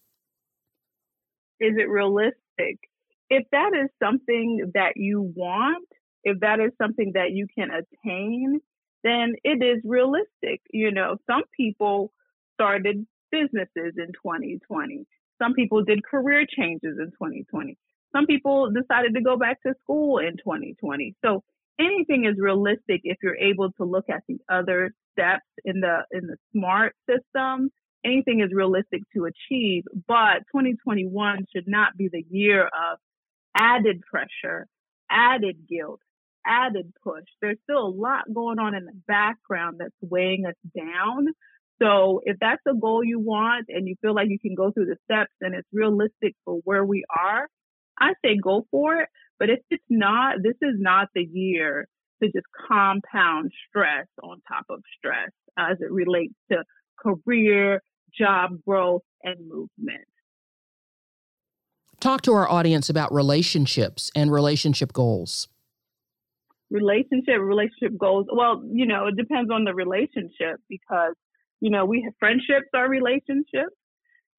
Is 1.60 1.76
it 1.78 1.90
realistic? 1.90 2.80
If 3.32 3.46
that 3.54 3.72
is 3.74 3.90
something 4.04 4.72
that 4.74 4.98
you 4.98 5.22
want, 5.22 5.88
if 6.26 6.42
that 6.42 6.60
is 6.60 6.72
something 6.78 7.14
that 7.14 7.32
you 7.32 7.48
can 7.58 7.70
attain, 7.72 8.60
then 9.06 9.36
it 9.46 9.64
is 9.64 9.82
realistic. 9.86 10.60
You 10.70 10.92
know, 10.92 11.16
some 11.28 11.44
people 11.56 12.12
started 12.56 13.08
businesses 13.32 13.94
in 13.98 14.08
2020. 14.22 15.06
Some 15.42 15.54
people 15.54 15.82
did 15.82 16.04
career 16.04 16.46
changes 16.46 16.98
in 17.00 17.08
2020. 17.12 17.78
Some 18.14 18.26
people 18.26 18.70
decided 18.70 19.16
to 19.16 19.22
go 19.22 19.38
back 19.38 19.64
to 19.64 19.76
school 19.82 20.18
in 20.18 20.34
2020. 20.34 21.16
So 21.24 21.42
anything 21.80 22.26
is 22.26 22.36
realistic 22.38 23.00
if 23.06 23.16
you're 23.24 23.38
able 23.38 23.72
to 23.78 23.86
look 23.86 24.10
at 24.10 24.24
the 24.28 24.40
other 24.50 24.92
steps 25.14 25.48
in 25.64 25.80
the 25.80 26.04
in 26.12 26.28
the 26.28 26.36
smart 26.52 26.96
system. 27.10 27.72
Anything 28.04 28.42
is 28.42 28.52
realistic 28.54 29.04
to 29.16 29.24
achieve, 29.24 29.84
but 30.06 30.44
2021 30.52 31.46
should 31.56 31.68
not 31.68 31.96
be 31.96 32.10
the 32.12 32.26
year 32.30 32.66
of 32.66 32.98
added 33.56 34.02
pressure, 34.02 34.68
added 35.10 35.68
guilt, 35.70 36.00
added 36.46 36.94
push. 37.04 37.26
There's 37.42 37.58
still 37.64 37.86
a 37.86 37.90
lot 37.96 38.24
going 38.34 38.60
on 38.60 38.76
in 38.76 38.86
the 38.86 39.00
background 39.08 39.78
that's 39.80 39.96
weighing 40.02 40.46
us 40.46 40.56
down. 40.76 41.28
So 41.82 42.22
if 42.24 42.38
that's 42.40 42.62
a 42.68 42.76
goal 42.76 43.04
you 43.04 43.20
want 43.20 43.66
and 43.70 43.88
you 43.88 43.96
feel 44.02 44.14
like 44.14 44.30
you 44.30 44.40
can 44.40 44.56
go 44.56 44.72
through 44.72 44.86
the 44.86 44.98
steps 45.06 45.34
and 45.42 45.56
it's 45.56 45.68
realistic 45.74 46.36
for 46.46 46.56
where 46.64 46.86
we 46.86 47.04
are, 47.10 47.48
I 48.00 48.14
say 48.24 48.38
go 48.42 48.66
for 48.72 49.02
it. 49.02 49.10
But 49.40 49.50
if 49.50 49.60
it's 49.70 49.84
not, 49.90 50.38
this 50.44 50.56
is 50.62 50.76
not 50.78 51.10
the 51.16 51.24
year 51.24 51.88
to 52.22 52.28
just 52.32 52.46
compound 52.68 53.52
stress 53.68 54.08
on 54.22 54.42
top 54.48 54.66
of 54.70 54.82
stress 54.98 55.32
as 55.58 55.78
it 55.82 55.92
relates 55.92 56.34
to 56.52 56.64
career, 57.00 57.82
job 58.18 58.52
growth, 58.68 59.02
and 59.24 59.38
movement. 59.48 60.06
Talk 62.02 62.24
to 62.24 62.34
our 62.34 62.50
audience 62.50 62.90
about 62.90 63.14
relationships 63.14 64.10
and 64.16 64.32
relationship 64.32 64.92
goals. 64.92 65.48
Relationship, 66.72 67.40
relationship 67.40 67.96
goals. 67.96 68.26
Well, 68.34 68.64
you 68.74 68.88
know, 68.88 69.06
it 69.06 69.16
depends 69.16 69.52
on 69.52 69.66
the 69.66 69.76
relationship 69.76 70.60
because, 70.68 71.14
you 71.60 71.70
know, 71.70 71.86
we 71.86 72.02
have 72.04 72.14
friendships 72.18 72.70
are 72.74 72.90
relationships. 72.90 73.76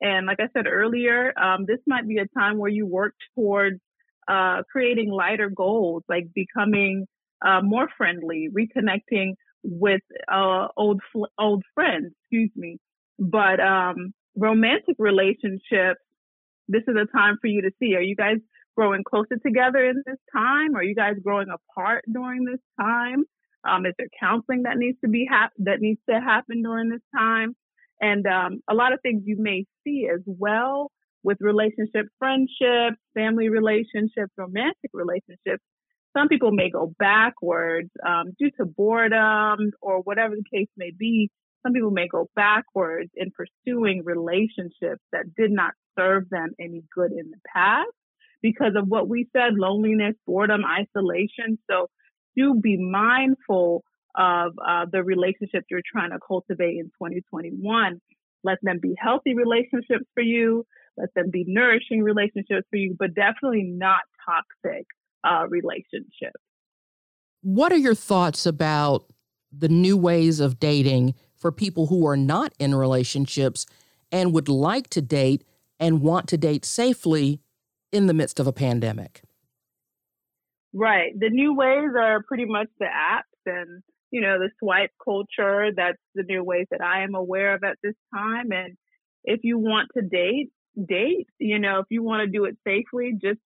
And 0.00 0.26
like 0.26 0.40
I 0.40 0.48
said 0.52 0.66
earlier, 0.66 1.32
um, 1.38 1.64
this 1.64 1.78
might 1.86 2.08
be 2.08 2.18
a 2.18 2.26
time 2.36 2.58
where 2.58 2.68
you 2.68 2.84
work 2.84 3.14
towards 3.36 3.78
uh, 4.26 4.62
creating 4.70 5.10
lighter 5.10 5.48
goals, 5.48 6.02
like 6.08 6.34
becoming 6.34 7.06
uh, 7.46 7.60
more 7.62 7.88
friendly, 7.96 8.48
reconnecting 8.52 9.34
with 9.62 10.02
uh, 10.26 10.66
old 10.76 11.00
old 11.38 11.62
friends. 11.76 12.12
Excuse 12.22 12.50
me. 12.56 12.78
But 13.20 13.60
um, 13.60 14.14
romantic 14.36 14.96
relationships, 14.98 16.00
this 16.68 16.82
is 16.88 16.94
a 16.96 17.10
time 17.16 17.38
for 17.40 17.46
you 17.48 17.62
to 17.62 17.70
see. 17.78 17.94
Are 17.94 18.02
you 18.02 18.16
guys 18.16 18.36
growing 18.76 19.04
closer 19.04 19.36
together 19.44 19.84
in 19.84 20.02
this 20.06 20.18
time? 20.34 20.74
Are 20.74 20.82
you 20.82 20.94
guys 20.94 21.14
growing 21.22 21.48
apart 21.48 22.04
during 22.12 22.44
this 22.44 22.60
time? 22.80 23.24
Um, 23.64 23.86
is 23.86 23.94
there 23.98 24.08
counseling 24.18 24.62
that 24.64 24.76
needs 24.76 24.98
to 25.04 25.08
be 25.08 25.28
that 25.58 25.80
needs 25.80 26.00
to 26.08 26.20
happen 26.20 26.62
during 26.62 26.88
this 26.88 27.02
time? 27.16 27.54
And 28.00 28.26
um, 28.26 28.60
a 28.68 28.74
lot 28.74 28.92
of 28.92 29.00
things 29.02 29.22
you 29.24 29.36
may 29.38 29.64
see 29.84 30.08
as 30.12 30.20
well 30.26 30.90
with 31.22 31.38
relationship, 31.40 32.06
friendships, 32.18 32.96
family 33.14 33.48
relationships, 33.48 34.32
romantic 34.36 34.90
relationships. 34.92 35.62
Some 36.16 36.28
people 36.28 36.50
may 36.50 36.68
go 36.68 36.92
backwards 36.98 37.90
um, 38.06 38.32
due 38.38 38.50
to 38.58 38.66
boredom 38.66 39.70
or 39.80 40.00
whatever 40.00 40.34
the 40.34 40.44
case 40.52 40.68
may 40.76 40.90
be. 40.90 41.30
Some 41.64 41.72
people 41.72 41.92
may 41.92 42.08
go 42.08 42.28
backwards 42.34 43.10
in 43.14 43.30
pursuing 43.30 44.02
relationships 44.04 45.00
that 45.12 45.34
did 45.36 45.52
not 45.52 45.72
serve 45.98 46.28
them 46.30 46.52
any 46.60 46.82
good 46.94 47.12
in 47.12 47.30
the 47.30 47.40
past 47.52 47.90
because 48.42 48.72
of 48.76 48.88
what 48.88 49.08
we 49.08 49.28
said 49.34 49.54
loneliness, 49.54 50.14
boredom, 50.26 50.62
isolation. 50.64 51.58
So 51.70 51.88
do 52.36 52.54
be 52.54 52.76
mindful 52.76 53.84
of 54.16 54.52
uh, 54.66 54.86
the 54.90 55.02
relationships 55.02 55.66
you're 55.70 55.80
trying 55.90 56.10
to 56.10 56.18
cultivate 56.26 56.78
in 56.78 56.86
2021. 56.86 58.00
Let 58.44 58.58
them 58.62 58.78
be 58.80 58.94
healthy 58.98 59.34
relationships 59.34 60.04
for 60.14 60.22
you. 60.22 60.66
Let 60.96 61.14
them 61.14 61.30
be 61.30 61.44
nourishing 61.46 62.02
relationships 62.02 62.66
for 62.68 62.76
you, 62.76 62.96
but 62.98 63.14
definitely 63.14 63.62
not 63.62 64.00
toxic 64.26 64.86
uh, 65.24 65.46
relationships. 65.48 66.36
What 67.42 67.72
are 67.72 67.78
your 67.78 67.94
thoughts 67.94 68.44
about 68.44 69.06
the 69.50 69.68
new 69.68 69.96
ways 69.96 70.40
of 70.40 70.58
dating 70.58 71.14
for 71.36 71.50
people 71.52 71.86
who 71.86 72.06
are 72.06 72.16
not 72.16 72.52
in 72.58 72.74
relationships 72.74 73.66
and 74.10 74.32
would 74.32 74.48
like 74.48 74.88
to 74.90 75.02
date 75.02 75.42
and 75.82 76.00
want 76.00 76.28
to 76.28 76.38
date 76.38 76.64
safely 76.64 77.40
in 77.92 78.06
the 78.06 78.14
midst 78.14 78.40
of 78.40 78.46
a 78.46 78.52
pandemic? 78.52 79.20
Right. 80.72 81.12
The 81.18 81.28
new 81.28 81.54
ways 81.54 81.90
are 81.98 82.22
pretty 82.22 82.46
much 82.46 82.68
the 82.78 82.86
apps 82.86 83.44
and 83.44 83.82
you 84.12 84.20
know, 84.20 84.38
the 84.38 84.50
swipe 84.60 84.90
culture. 85.02 85.70
That's 85.74 85.98
the 86.14 86.22
new 86.22 86.44
ways 86.44 86.66
that 86.70 86.82
I 86.82 87.02
am 87.02 87.14
aware 87.14 87.54
of 87.54 87.64
at 87.64 87.78
this 87.82 87.94
time. 88.14 88.52
And 88.52 88.76
if 89.24 89.40
you 89.42 89.58
want 89.58 89.88
to 89.96 90.02
date, 90.02 90.50
date. 90.86 91.28
You 91.38 91.58
know, 91.58 91.80
if 91.80 91.86
you 91.90 92.02
want 92.02 92.20
to 92.20 92.26
do 92.26 92.44
it 92.44 92.56
safely, 92.64 93.12
just 93.20 93.40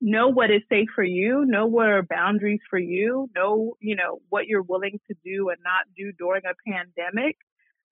know 0.00 0.28
what 0.28 0.50
is 0.50 0.62
safe 0.70 0.88
for 0.94 1.04
you, 1.04 1.44
know 1.46 1.66
what 1.66 1.88
are 1.88 2.02
boundaries 2.02 2.60
for 2.70 2.78
you, 2.78 3.28
know, 3.34 3.76
you 3.80 3.96
know, 3.96 4.20
what 4.28 4.46
you're 4.46 4.62
willing 4.62 5.00
to 5.08 5.16
do 5.24 5.48
and 5.48 5.58
not 5.64 5.86
do 5.96 6.12
during 6.18 6.42
a 6.44 6.70
pandemic. 6.70 7.36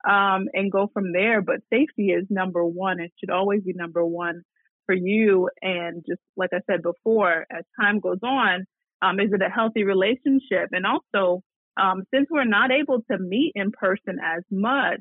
Um, 0.05 0.49
and 0.53 0.73
go 0.73 0.91
from 0.93 1.13
there. 1.13 1.43
But 1.43 1.61
safety 1.73 2.11
is 2.11 2.27
number 2.29 2.65
one. 2.65 3.01
It 3.01 3.13
should 3.19 3.31
always 3.31 3.63
be 3.63 3.73
number 3.73 4.05
one 4.05 4.43
for 4.87 4.95
you. 4.95 5.49
And 5.61 6.05
just 6.07 6.21
like 6.37 6.51
I 6.53 6.61
said 6.69 6.83
before, 6.83 7.47
as 7.51 7.65
time 7.81 8.01
goes 8.01 8.19
on, 8.23 8.65
um, 9.01 9.21
is 9.21 9.31
it 9.33 9.43
a 9.43 9.49
healthy 9.49 9.85
relationship? 9.85 10.71
And 10.73 10.85
also, 10.87 11.43
um, 11.81 12.03
since 12.13 12.27
we're 12.31 12.45
not 12.45 12.71
able 12.71 13.03
to 13.11 13.19
meet 13.19 13.53
in 13.55 13.71
person 13.73 14.19
as 14.23 14.43
much, 14.51 15.01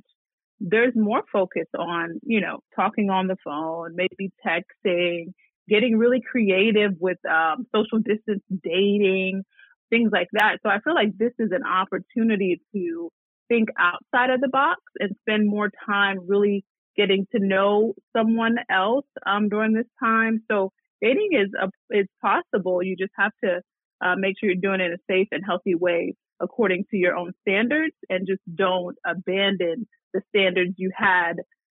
there's 0.60 0.93
more 0.96 1.24
focus 1.31 1.67
on, 1.77 2.20
you 2.24 2.39
know, 2.39 2.60
talking 2.75 3.10
on 3.10 3.27
the 3.27 3.36
phone, 3.43 3.96
maybe 3.96 4.31
texting, 4.46 5.34
getting 5.67 5.98
really 5.98 6.22
creative 6.22 6.91
with 7.00 7.17
um, 7.25 7.65
social 7.75 8.00
distance 8.00 8.43
dating, 8.63 9.43
things 9.89 10.12
like 10.13 10.27
that. 10.34 10.58
So 10.63 10.70
I 10.70 10.79
feel 10.84 10.93
like 10.93 11.17
this 11.17 11.34
is 11.39 11.50
an 11.51 11.63
opportunity 11.65 12.62
to 12.74 13.10
think 13.51 13.70
outside 13.77 14.29
of 14.29 14.39
the 14.39 14.48
box 14.48 14.79
and 15.00 15.13
spend 15.22 15.50
more 15.50 15.70
time 15.86 16.20
really 16.25 16.63
getting 16.96 17.27
to 17.34 17.39
know 17.39 17.93
someone 18.15 18.55
else 18.70 19.05
um, 19.25 19.50
during 19.50 19.74
this 19.74 19.88
time. 20.01 20.41
So 20.50 20.72
dating 21.01 21.29
is 21.34 21.50
a, 21.60 21.70
is 21.96 22.08
possible. 22.22 22.81
You 22.81 22.96
just 22.96 23.12
have 23.17 23.31
to 23.43 23.62
uh, 24.01 24.15
make 24.17 24.36
sure 24.39 24.50
you're 24.50 24.62
doing 24.62 24.79
it 24.79 24.86
in 24.86 24.93
a 24.93 25.13
safe 25.13 25.27
and 25.31 25.43
healthy 25.46 25.75
way 25.75 26.13
according 26.39 26.86
to 26.91 26.98
your 26.98 27.15
own 27.15 27.34
standards 27.41 27.93
and 28.10 28.25
just 28.27 28.41
don't 28.55 28.98
abandon 29.05 29.88
the 30.13 30.22
standards 30.29 30.74
you 30.77 30.91
had 30.96 31.34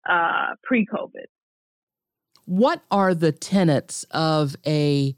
uh, 0.10 0.56
pre 0.64 0.86
COVID. 0.86 1.26
What 2.46 2.82
are 2.90 3.14
the 3.14 3.32
tenets 3.32 4.06
of 4.12 4.56
a 4.66 5.16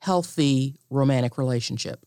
healthy 0.00 0.76
romantic 0.90 1.38
relationship? 1.38 2.00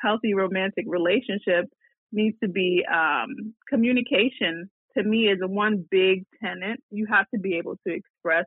Healthy 0.00 0.34
romantic 0.34 0.84
relationship 0.86 1.66
needs 2.12 2.36
to 2.42 2.48
be 2.48 2.84
um, 2.92 3.54
communication. 3.68 4.70
To 4.96 5.04
me, 5.04 5.28
is 5.28 5.38
one 5.40 5.84
big 5.90 6.24
tenant. 6.42 6.80
You 6.90 7.06
have 7.10 7.26
to 7.34 7.40
be 7.40 7.56
able 7.56 7.76
to 7.86 7.92
express 7.92 8.46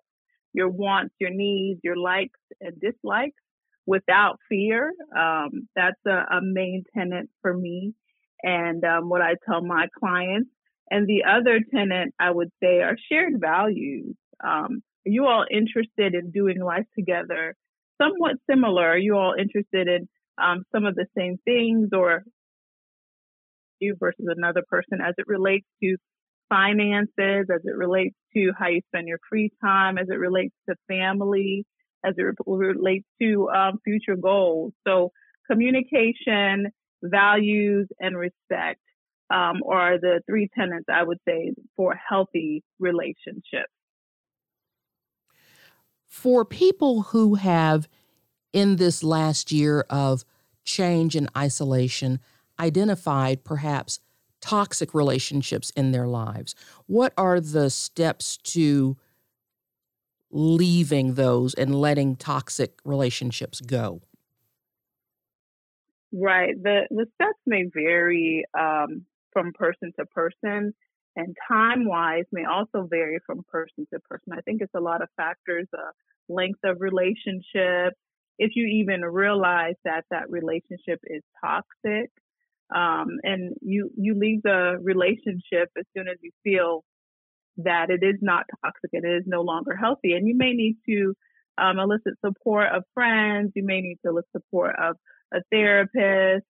your 0.54 0.70
wants, 0.70 1.14
your 1.20 1.30
needs, 1.30 1.80
your 1.84 1.96
likes 1.96 2.40
and 2.60 2.74
dislikes 2.80 3.42
without 3.86 4.38
fear. 4.50 4.92
Um, 5.18 5.68
that's 5.76 6.00
a, 6.06 6.38
a, 6.38 6.40
main 6.42 6.84
tenant 6.96 7.30
for 7.42 7.54
me 7.54 7.94
and 8.44 8.84
um, 8.84 9.10
what 9.10 9.22
I 9.22 9.36
tell 9.46 9.62
my 9.62 9.88
clients. 9.98 10.50
And 10.90 11.08
the 11.08 11.24
other 11.30 11.62
tenant 11.74 12.14
I 12.20 12.32
would 12.32 12.50
say 12.62 12.82
are 12.82 12.98
shared 13.10 13.40
values. 13.40 14.16
Um, 14.44 14.84
are 15.06 15.10
you 15.10 15.26
all 15.26 15.46
interested 15.50 16.14
in 16.14 16.32
doing 16.32 16.60
life 16.60 16.86
together? 16.98 17.56
Somewhat 18.02 18.36
similar. 18.50 18.88
Are 18.88 18.98
you 18.98 19.16
all 19.16 19.34
interested 19.38 19.88
in 19.88 20.08
um, 20.42 20.64
some 20.74 20.86
of 20.86 20.96
the 20.96 21.06
same 21.18 21.38
things 21.46 21.90
or 21.94 22.24
versus 24.00 24.26
another 24.28 24.64
person 24.68 25.00
as 25.02 25.14
it 25.18 25.28
relates 25.28 25.66
to 25.84 25.98
finances, 26.50 27.48
as 27.54 27.62
it 27.64 27.76
relates 27.76 28.16
to 28.36 28.52
how 28.58 28.68
you 28.68 28.82
spend 28.88 29.08
your 29.08 29.20
free 29.30 29.52
time, 29.62 29.98
as 29.98 30.08
it 30.10 30.20
relates 30.20 30.54
to 30.70 30.76
family, 30.88 31.66
as 32.06 32.14
it 32.18 32.24
relates 32.46 33.06
to 33.22 33.50
um, 33.50 33.80
future 33.84 34.16
goals. 34.16 34.74
So 34.86 35.12
communication, 35.50 36.68
values, 37.02 37.88
and 38.00 38.18
respect 38.18 38.82
um, 39.34 39.62
are 39.68 39.98
the 39.98 40.22
three 40.26 40.50
tenets 40.54 40.86
I 40.94 41.04
would 41.04 41.20
say 41.28 41.54
for 41.76 41.96
healthy 41.96 42.64
relationships. 42.80 43.72
For 46.08 46.44
people 46.44 47.04
who 47.04 47.36
have, 47.36 47.88
in 48.52 48.76
this 48.76 49.02
last 49.04 49.52
year 49.52 49.86
of 49.90 50.26
change 50.66 51.16
and 51.16 51.30
isolation, 51.38 52.20
identified 52.62 53.44
perhaps 53.44 54.00
toxic 54.40 54.94
relationships 54.94 55.72
in 55.72 55.92
their 55.92 56.08
lives, 56.08 56.56
what 56.86 57.14
are 57.18 57.40
the 57.40 57.70
steps 57.70 58.38
to 58.38 58.98
leaving 60.30 61.16
those 61.16 61.54
and 61.54 61.76
letting 61.76 62.16
toxic 62.16 62.80
relationships 62.86 63.60
go? 63.62 64.02
Right. 66.14 66.62
The 66.62 66.88
the 66.90 67.08
steps 67.16 67.40
may 67.46 67.66
vary 67.74 68.46
um, 68.58 69.06
from 69.32 69.54
person 69.54 69.94
to 69.98 70.06
person, 70.06 70.74
and 71.16 71.38
time 71.48 71.86
wise 71.88 72.26
may 72.32 72.44
also 72.44 72.86
vary 72.90 73.20
from 73.26 73.44
person 73.50 73.88
to 73.94 74.00
person. 74.02 74.34
I 74.34 74.42
think 74.42 74.62
it's 74.62 74.76
a 74.76 74.82
lot 74.82 75.02
of 75.02 75.08
factors: 75.16 75.68
uh, 75.74 75.92
length 76.28 76.60
of 76.66 76.82
relationship, 76.82 77.94
if 78.38 78.56
you 78.56 78.66
even 78.66 79.02
realize 79.02 79.76
that 79.86 80.04
that 80.12 80.30
relationship 80.30 81.00
is 81.04 81.22
toxic, 81.40 82.12
um, 82.74 83.18
and 83.24 83.56
you 83.62 83.90
you 83.98 84.16
leave 84.18 84.44
the 84.44 84.78
relationship 84.82 85.70
as 85.78 85.86
soon 85.96 86.08
as 86.08 86.18
you 86.22 86.32
feel 86.44 86.84
that 87.58 87.90
it 87.90 88.04
is 88.04 88.16
not 88.22 88.46
toxic 88.64 88.90
and 88.94 89.06
it 89.06 89.18
is 89.18 89.24
no 89.26 89.42
longer 89.42 89.76
healthy, 89.76 90.14
and 90.14 90.28
you 90.28 90.36
may 90.38 90.54
need 90.54 90.78
to 90.90 91.14
um, 91.58 91.80
elicit 91.80 92.14
support 92.26 92.68
of 92.74 92.84
friends. 92.94 93.52
You 93.56 93.66
may 93.66 93.82
need 93.82 93.98
to 94.06 94.12
elicit 94.12 94.32
support 94.32 94.76
of 94.82 94.96
a 95.34 95.40
therapist. 95.52 96.46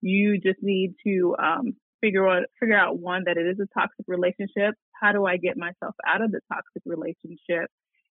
You 0.00 0.38
just 0.38 0.62
need 0.62 0.94
to 1.06 1.36
um, 1.42 1.74
figure 2.00 2.28
out 2.28 2.44
figure 2.60 2.78
out 2.78 2.98
one 2.98 3.22
that 3.26 3.38
it 3.38 3.46
is 3.46 3.58
a 3.60 3.78
toxic 3.78 4.04
relationship. 4.06 4.74
How 5.00 5.12
do 5.12 5.24
I 5.24 5.36
get 5.36 5.56
myself 5.56 5.94
out 6.06 6.22
of 6.22 6.30
the 6.30 6.40
toxic 6.52 6.82
relationship? 6.84 7.70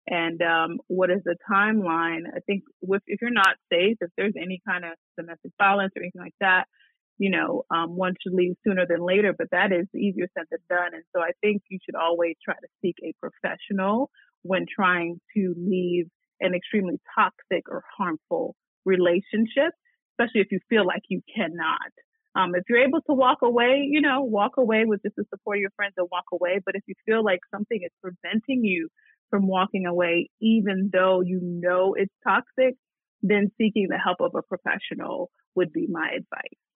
And 0.07 0.41
um, 0.41 0.79
what 0.87 1.11
is 1.11 1.19
the 1.23 1.35
timeline? 1.49 2.23
I 2.35 2.39
think 2.47 2.63
with, 2.81 3.03
if 3.05 3.21
you're 3.21 3.31
not 3.31 3.57
safe, 3.71 3.97
if 4.01 4.09
there's 4.17 4.33
any 4.41 4.59
kind 4.67 4.83
of 4.83 4.91
domestic 5.17 5.51
violence 5.59 5.91
or 5.95 6.01
anything 6.01 6.21
like 6.21 6.33
that, 6.39 6.65
you 7.19 7.29
know, 7.29 7.63
um, 7.69 7.95
one 7.95 8.15
should 8.21 8.33
leave 8.33 8.55
sooner 8.65 8.85
than 8.87 9.05
later. 9.05 9.35
But 9.37 9.51
that 9.51 9.71
is 9.71 9.85
easier 9.95 10.27
said 10.35 10.45
than 10.49 10.59
done. 10.69 10.93
And 10.93 11.03
so 11.15 11.21
I 11.21 11.31
think 11.41 11.61
you 11.69 11.77
should 11.85 11.95
always 11.95 12.35
try 12.43 12.55
to 12.55 12.67
seek 12.81 12.95
a 13.03 13.13
professional 13.21 14.09
when 14.41 14.65
trying 14.73 15.19
to 15.35 15.53
leave 15.55 16.07
an 16.39 16.55
extremely 16.55 16.99
toxic 17.15 17.69
or 17.69 17.83
harmful 17.97 18.55
relationship 18.85 19.73
especially 20.19 20.41
if 20.41 20.51
you 20.51 20.59
feel 20.69 20.85
like 20.85 21.03
you 21.09 21.21
cannot. 21.33 21.91
Um, 22.35 22.53
if 22.55 22.63
you're 22.69 22.83
able 22.85 23.01
to 23.01 23.13
walk 23.13 23.39
away, 23.41 23.87
you 23.89 24.01
know, 24.01 24.21
walk 24.21 24.57
away 24.57 24.83
with 24.85 25.01
just 25.01 25.15
the 25.15 25.23
support 25.29 25.57
of 25.57 25.61
your 25.61 25.71
friends 25.75 25.93
and 25.97 26.07
walk 26.11 26.25
away. 26.31 26.59
But 26.63 26.75
if 26.75 26.83
you 26.85 26.93
feel 27.05 27.23
like 27.23 27.39
something 27.51 27.79
is 27.83 27.91
preventing 28.01 28.63
you 28.63 28.89
from 29.29 29.47
walking 29.47 29.85
away, 29.85 30.29
even 30.41 30.89
though 30.93 31.21
you 31.21 31.39
know 31.41 31.95
it's 31.97 32.13
toxic, 32.23 32.75
then 33.21 33.51
seeking 33.57 33.87
the 33.89 33.97
help 33.97 34.17
of 34.21 34.35
a 34.35 34.41
professional 34.41 35.31
would 35.55 35.73
be 35.73 35.87
my 35.89 36.09
advice. 36.15 36.68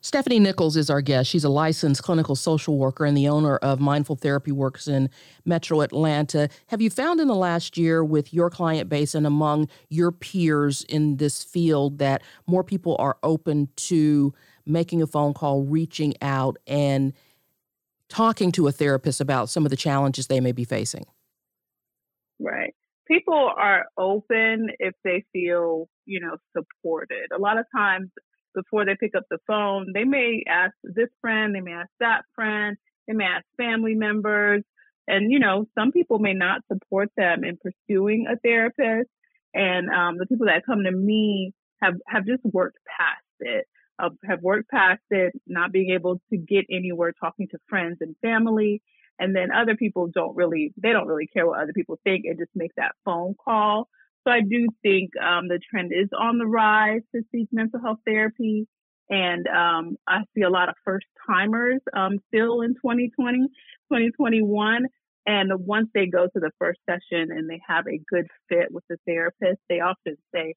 Stephanie 0.00 0.38
Nichols 0.38 0.76
is 0.76 0.90
our 0.90 1.00
guest. 1.00 1.28
She's 1.28 1.44
a 1.44 1.48
licensed 1.48 2.02
clinical 2.02 2.36
social 2.36 2.78
worker 2.78 3.04
and 3.04 3.16
the 3.16 3.28
owner 3.28 3.56
of 3.56 3.80
Mindful 3.80 4.16
Therapy 4.16 4.52
Works 4.52 4.86
in 4.86 5.10
Metro 5.44 5.80
Atlanta. 5.80 6.48
Have 6.68 6.80
you 6.80 6.88
found 6.88 7.20
in 7.20 7.26
the 7.26 7.34
last 7.34 7.76
year 7.76 8.04
with 8.04 8.32
your 8.32 8.48
client 8.48 8.88
base 8.88 9.14
and 9.14 9.26
among 9.26 9.68
your 9.88 10.12
peers 10.12 10.84
in 10.88 11.16
this 11.16 11.42
field 11.42 11.98
that 11.98 12.22
more 12.46 12.62
people 12.62 12.96
are 12.98 13.16
open 13.22 13.68
to 13.76 14.32
making 14.64 15.02
a 15.02 15.06
phone 15.06 15.34
call, 15.34 15.64
reaching 15.64 16.14
out, 16.22 16.58
and 16.66 17.12
talking 18.08 18.52
to 18.52 18.68
a 18.68 18.72
therapist 18.72 19.20
about 19.20 19.48
some 19.48 19.66
of 19.66 19.70
the 19.70 19.76
challenges 19.76 20.28
they 20.28 20.40
may 20.40 20.52
be 20.52 20.64
facing? 20.64 21.06
Right. 22.38 22.74
People 23.08 23.50
are 23.56 23.86
open 23.96 24.68
if 24.78 24.94
they 25.02 25.24
feel, 25.32 25.88
you 26.04 26.20
know, 26.20 26.36
supported. 26.56 27.32
A 27.34 27.38
lot 27.38 27.58
of 27.58 27.64
times 27.74 28.10
before 28.54 28.84
they 28.84 28.96
pick 28.98 29.14
up 29.16 29.24
the 29.30 29.38
phone. 29.46 29.92
They 29.94 30.04
may 30.04 30.42
ask 30.48 30.72
this 30.82 31.08
friend, 31.20 31.54
they 31.54 31.60
may 31.60 31.72
ask 31.72 31.90
that 32.00 32.22
friend, 32.34 32.76
they 33.06 33.14
may 33.14 33.24
ask 33.24 33.44
family 33.56 33.94
members. 33.94 34.62
And, 35.06 35.32
you 35.32 35.38
know, 35.38 35.66
some 35.76 35.92
people 35.92 36.18
may 36.18 36.34
not 36.34 36.60
support 36.70 37.08
them 37.16 37.42
in 37.44 37.56
pursuing 37.56 38.26
a 38.30 38.36
therapist. 38.38 39.08
And 39.54 39.88
um, 39.88 40.18
the 40.18 40.26
people 40.26 40.46
that 40.46 40.66
come 40.66 40.84
to 40.84 40.92
me 40.92 41.52
have, 41.82 41.94
have 42.06 42.26
just 42.26 42.44
worked 42.44 42.78
past 42.86 43.24
it, 43.40 43.66
uh, 43.98 44.10
have 44.24 44.42
worked 44.42 44.70
past 44.70 45.00
it, 45.10 45.32
not 45.46 45.72
being 45.72 45.90
able 45.90 46.20
to 46.30 46.36
get 46.36 46.66
anywhere 46.70 47.12
talking 47.18 47.48
to 47.48 47.58
friends 47.68 47.98
and 48.00 48.14
family. 48.20 48.82
And 49.18 49.34
then 49.34 49.50
other 49.50 49.76
people 49.76 50.08
don't 50.12 50.36
really, 50.36 50.72
they 50.80 50.92
don't 50.92 51.08
really 51.08 51.26
care 51.26 51.46
what 51.46 51.60
other 51.60 51.72
people 51.72 51.98
think 52.04 52.24
and 52.26 52.38
just 52.38 52.50
make 52.54 52.72
that 52.76 52.92
phone 53.04 53.34
call. 53.42 53.88
So 54.28 54.32
I 54.32 54.42
do 54.42 54.68
think 54.82 55.10
um, 55.16 55.48
the 55.48 55.58
trend 55.70 55.90
is 55.94 56.10
on 56.18 56.36
the 56.36 56.46
rise 56.46 57.00
to 57.14 57.22
seek 57.32 57.48
mental 57.50 57.80
health 57.80 58.00
therapy. 58.06 58.66
And 59.08 59.46
um, 59.48 59.96
I 60.06 60.18
see 60.34 60.42
a 60.42 60.50
lot 60.50 60.68
of 60.68 60.74
first 60.84 61.06
timers 61.26 61.80
um, 61.94 62.18
still 62.28 62.60
in 62.60 62.74
2020, 62.74 63.46
2021. 63.88 64.86
And 65.26 65.50
once 65.66 65.88
they 65.94 66.06
go 66.06 66.26
to 66.26 66.40
the 66.40 66.50
first 66.58 66.78
session 66.84 67.30
and 67.30 67.48
they 67.48 67.58
have 67.66 67.86
a 67.86 68.00
good 68.10 68.26
fit 68.50 68.66
with 68.70 68.84
the 68.90 68.98
therapist, 69.06 69.60
they 69.70 69.80
often 69.80 70.16
say, 70.34 70.54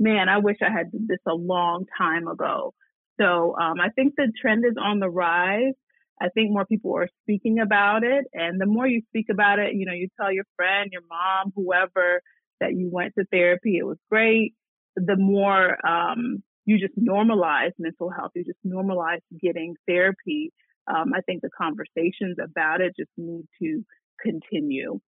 Man, 0.00 0.28
I 0.28 0.38
wish 0.38 0.56
I 0.60 0.72
had 0.72 0.90
this 0.92 1.20
a 1.28 1.34
long 1.34 1.84
time 1.96 2.26
ago. 2.26 2.74
So 3.20 3.54
um, 3.56 3.80
I 3.80 3.90
think 3.90 4.14
the 4.16 4.32
trend 4.40 4.64
is 4.64 4.74
on 4.82 4.98
the 4.98 5.08
rise. 5.08 5.74
I 6.20 6.28
think 6.30 6.50
more 6.50 6.66
people 6.66 6.96
are 6.96 7.08
speaking 7.22 7.60
about 7.60 8.02
it. 8.02 8.24
And 8.32 8.60
the 8.60 8.66
more 8.66 8.88
you 8.88 9.02
speak 9.10 9.26
about 9.30 9.60
it, 9.60 9.74
you 9.74 9.86
know, 9.86 9.92
you 9.92 10.08
tell 10.20 10.32
your 10.32 10.46
friend, 10.56 10.90
your 10.90 11.02
mom, 11.08 11.52
whoever, 11.54 12.20
that 12.62 12.74
you 12.74 12.88
went 12.90 13.12
to 13.18 13.24
therapy. 13.30 13.76
It 13.76 13.84
was 13.84 13.98
great. 14.08 14.54
The 14.96 15.16
more 15.16 15.76
um, 15.86 16.42
you 16.64 16.78
just 16.78 16.98
normalize 16.98 17.72
mental 17.78 18.08
health, 18.08 18.30
you 18.34 18.44
just 18.44 18.58
normalize 18.64 19.20
getting 19.40 19.74
therapy. 19.86 20.52
Um, 20.86 21.12
I 21.14 21.20
think 21.22 21.42
the 21.42 21.50
conversations 21.56 22.36
about 22.42 22.80
it 22.80 22.94
just 22.96 23.10
need 23.16 23.44
to 23.60 23.84
continue. 24.20 25.00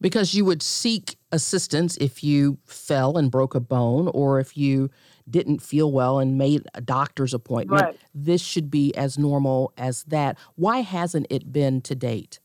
Because 0.00 0.32
you 0.32 0.44
would 0.44 0.62
seek 0.62 1.16
assistance 1.32 1.96
if 1.96 2.22
you 2.22 2.58
fell 2.64 3.18
and 3.18 3.30
broke 3.30 3.54
a 3.54 3.60
bone 3.60 4.08
or 4.14 4.38
if 4.38 4.56
you 4.56 4.90
didn't 5.28 5.60
feel 5.60 5.90
well 5.90 6.20
and 6.20 6.38
made 6.38 6.62
a 6.74 6.80
doctor's 6.80 7.34
appointment. 7.34 7.82
Right. 7.82 7.96
This 8.14 8.40
should 8.40 8.70
be 8.70 8.94
as 8.96 9.18
normal 9.18 9.72
as 9.76 10.04
that. 10.04 10.38
Why 10.54 10.78
hasn't 10.80 11.26
it 11.30 11.52
been 11.52 11.80
to 11.82 11.96
date? 11.96 12.38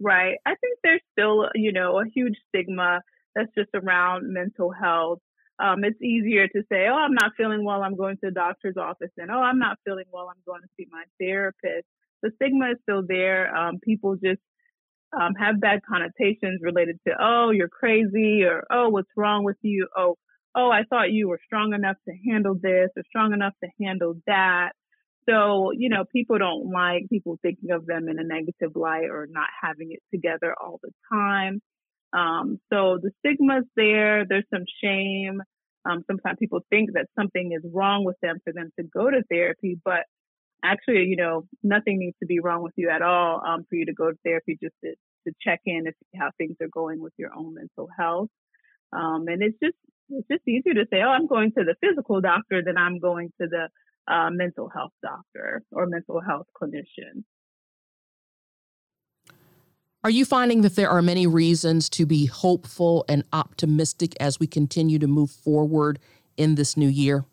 Right. 0.00 0.36
I 0.44 0.54
think 0.56 0.78
there's 0.82 1.02
still, 1.12 1.48
you 1.54 1.72
know, 1.72 2.00
a 2.00 2.04
huge 2.12 2.36
stigma 2.48 3.00
that's 3.34 3.50
just 3.56 3.70
around 3.74 4.32
mental 4.32 4.70
health. 4.72 5.20
Um, 5.58 5.84
it's 5.84 6.00
easier 6.02 6.48
to 6.48 6.62
say, 6.70 6.88
oh, 6.88 6.94
I'm 6.94 7.14
not 7.14 7.32
feeling 7.36 7.64
well, 7.64 7.82
I'm 7.82 7.96
going 7.96 8.16
to 8.16 8.26
the 8.26 8.30
doctor's 8.32 8.76
office, 8.76 9.10
and 9.16 9.30
oh, 9.30 9.38
I'm 9.38 9.58
not 9.58 9.78
feeling 9.84 10.06
well, 10.12 10.28
I'm 10.28 10.42
going 10.46 10.62
to 10.62 10.68
see 10.76 10.88
my 10.90 11.04
therapist. 11.20 11.86
The 12.22 12.30
stigma 12.36 12.72
is 12.72 12.78
still 12.82 13.02
there. 13.06 13.54
Um, 13.54 13.78
people 13.82 14.16
just 14.16 14.40
um, 15.18 15.34
have 15.38 15.60
bad 15.60 15.80
connotations 15.88 16.60
related 16.62 16.98
to, 17.06 17.14
oh, 17.20 17.50
you're 17.50 17.68
crazy, 17.68 18.42
or 18.44 18.64
oh, 18.70 18.88
what's 18.88 19.10
wrong 19.16 19.44
with 19.44 19.58
you? 19.62 19.86
Oh, 19.96 20.16
oh, 20.54 20.70
I 20.70 20.82
thought 20.88 21.12
you 21.12 21.28
were 21.28 21.40
strong 21.44 21.74
enough 21.74 21.96
to 22.08 22.14
handle 22.28 22.54
this 22.60 22.88
or 22.96 23.02
strong 23.08 23.32
enough 23.32 23.54
to 23.62 23.70
handle 23.84 24.14
that. 24.26 24.72
So, 25.28 25.70
you 25.72 25.88
know, 25.88 26.04
people 26.12 26.38
don't 26.38 26.70
like 26.70 27.08
people 27.08 27.38
thinking 27.42 27.70
of 27.70 27.86
them 27.86 28.08
in 28.08 28.18
a 28.18 28.24
negative 28.24 28.74
light 28.74 29.08
or 29.10 29.28
not 29.30 29.48
having 29.60 29.92
it 29.92 30.00
together 30.12 30.54
all 30.60 30.80
the 30.82 30.90
time. 31.12 31.60
Um, 32.12 32.58
so 32.72 32.98
the 33.00 33.10
stigma's 33.20 33.64
there. 33.76 34.26
There's 34.28 34.44
some 34.52 34.64
shame. 34.82 35.40
Um, 35.84 36.04
sometimes 36.06 36.38
people 36.38 36.60
think 36.70 36.90
that 36.94 37.06
something 37.18 37.52
is 37.52 37.62
wrong 37.72 38.04
with 38.04 38.16
them 38.22 38.38
for 38.44 38.52
them 38.52 38.70
to 38.78 38.84
go 38.84 39.10
to 39.10 39.22
therapy, 39.30 39.78
but 39.84 40.04
actually, 40.64 41.04
you 41.04 41.16
know, 41.16 41.44
nothing 41.62 41.98
needs 41.98 42.16
to 42.20 42.26
be 42.26 42.40
wrong 42.40 42.62
with 42.62 42.74
you 42.76 42.88
at 42.90 43.02
all 43.02 43.42
um, 43.46 43.64
for 43.68 43.76
you 43.76 43.86
to 43.86 43.92
go 43.92 44.10
to 44.10 44.16
therapy 44.24 44.58
just 44.62 44.74
to, 44.84 44.94
to 45.26 45.34
check 45.40 45.60
in 45.66 45.86
and 45.86 45.94
see 45.98 46.18
how 46.18 46.30
things 46.38 46.56
are 46.60 46.68
going 46.68 47.00
with 47.00 47.12
your 47.16 47.30
own 47.36 47.54
mental 47.54 47.88
health. 47.98 48.28
Um, 48.92 49.26
and 49.28 49.42
it's 49.42 49.58
just 49.62 49.76
it's 50.10 50.28
just 50.28 50.46
easier 50.46 50.74
to 50.74 50.86
say, 50.92 51.00
oh, 51.02 51.08
I'm 51.08 51.26
going 51.26 51.52
to 51.52 51.64
the 51.64 51.74
physical 51.80 52.20
doctor 52.20 52.62
than 52.64 52.76
I'm 52.76 52.98
going 52.98 53.32
to 53.40 53.48
the 53.48 53.68
uh, 54.08 54.30
mental 54.30 54.68
health 54.68 54.92
doctor 55.02 55.62
or 55.70 55.86
mental 55.86 56.20
health 56.20 56.46
clinician. 56.60 57.24
Are 60.04 60.10
you 60.10 60.24
finding 60.24 60.62
that 60.62 60.74
there 60.74 60.90
are 60.90 61.00
many 61.00 61.28
reasons 61.28 61.88
to 61.90 62.06
be 62.06 62.26
hopeful 62.26 63.04
and 63.08 63.22
optimistic 63.32 64.14
as 64.18 64.40
we 64.40 64.48
continue 64.48 64.98
to 64.98 65.06
move 65.06 65.30
forward 65.30 66.00
in 66.36 66.56
this 66.56 66.76
new 66.76 66.88
year? 66.88 67.24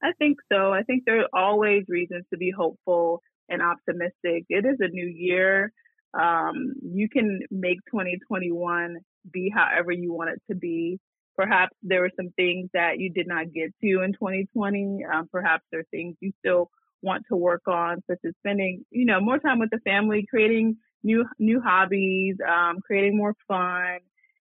I 0.00 0.12
think 0.18 0.38
so. 0.52 0.72
I 0.72 0.82
think 0.82 1.04
there 1.04 1.20
are 1.20 1.28
always 1.32 1.84
reasons 1.88 2.24
to 2.30 2.36
be 2.36 2.52
hopeful 2.56 3.20
and 3.48 3.62
optimistic. 3.62 4.44
It 4.48 4.64
is 4.64 4.76
a 4.78 4.88
new 4.88 5.06
year. 5.06 5.72
Um, 6.12 6.74
you 6.82 7.08
can 7.08 7.40
make 7.50 7.78
2021 7.90 8.98
be 9.32 9.52
however 9.52 9.90
you 9.90 10.12
want 10.12 10.30
it 10.30 10.42
to 10.50 10.54
be. 10.54 11.00
Perhaps 11.36 11.76
there 11.82 12.00
were 12.00 12.10
some 12.16 12.30
things 12.36 12.70
that 12.74 12.98
you 12.98 13.10
did 13.10 13.26
not 13.26 13.52
get 13.52 13.74
to 13.82 14.02
in 14.02 14.12
2020. 14.12 15.04
Um, 15.04 15.28
perhaps 15.30 15.64
there 15.70 15.80
are 15.80 15.86
things 15.90 16.16
you 16.20 16.32
still 16.38 16.70
want 17.02 17.24
to 17.28 17.36
work 17.36 17.62
on, 17.68 18.02
such 18.08 18.18
as 18.26 18.32
spending, 18.40 18.84
you 18.90 19.04
know, 19.04 19.20
more 19.20 19.38
time 19.38 19.58
with 19.58 19.70
the 19.70 19.80
family, 19.80 20.26
creating 20.28 20.76
new 21.02 21.24
new 21.38 21.60
hobbies, 21.60 22.36
um, 22.48 22.80
creating 22.80 23.16
more 23.16 23.34
fun, 23.46 23.98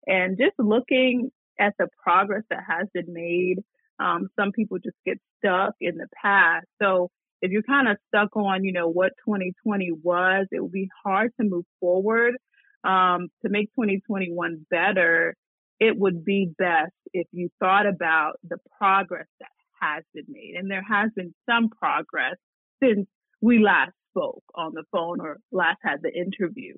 and 0.07 0.37
just 0.39 0.59
looking 0.59 1.31
at 1.59 1.75
the 1.79 1.89
progress 2.03 2.43
that 2.51 2.65
has 2.67 2.87
been 2.93 3.13
made. 3.13 3.63
Um, 3.99 4.29
some 4.39 4.53
people 4.53 4.79
just 4.79 4.97
get 5.05 5.19
stuck 5.39 5.75
in 5.81 5.97
the 5.97 6.09
past. 6.23 6.67
So 6.81 7.11
if 7.43 7.51
you're 7.51 7.63
kind 7.63 7.89
of 7.89 7.97
stuck 8.09 8.37
on, 8.37 8.65
you 8.65 8.73
know, 8.73 8.89
what 8.89 9.13
2020 9.27 9.93
was, 10.03 10.47
it 10.51 10.61
will 10.61 10.69
be 10.69 10.89
hard 11.05 11.33
to 11.41 11.47
move 11.47 11.65
forward. 11.81 12.35
Um, 12.83 13.29
to 13.45 13.51
make 13.51 13.67
2021 13.75 14.67
better, 14.71 15.35
it 15.81 15.99
would 15.99 16.25
be 16.25 16.53
best 16.59 16.93
if 17.13 17.27
you 17.33 17.49
thought 17.59 17.87
about 17.87 18.35
the 18.47 18.59
progress 18.79 19.27
that 19.41 19.49
has 19.81 20.05
been 20.15 20.27
made. 20.29 20.55
And 20.57 20.71
there 20.71 20.85
has 20.87 21.11
been 21.17 21.35
some 21.49 21.71
progress 21.71 22.37
since 22.83 23.07
we 23.41 23.59
last 23.59 23.93
spoke 24.11 24.45
on 24.55 24.73
the 24.75 24.85
phone 24.93 25.21
or 25.21 25.39
last 25.51 25.79
had 25.83 26.03
the 26.03 26.13
interview. 26.13 26.75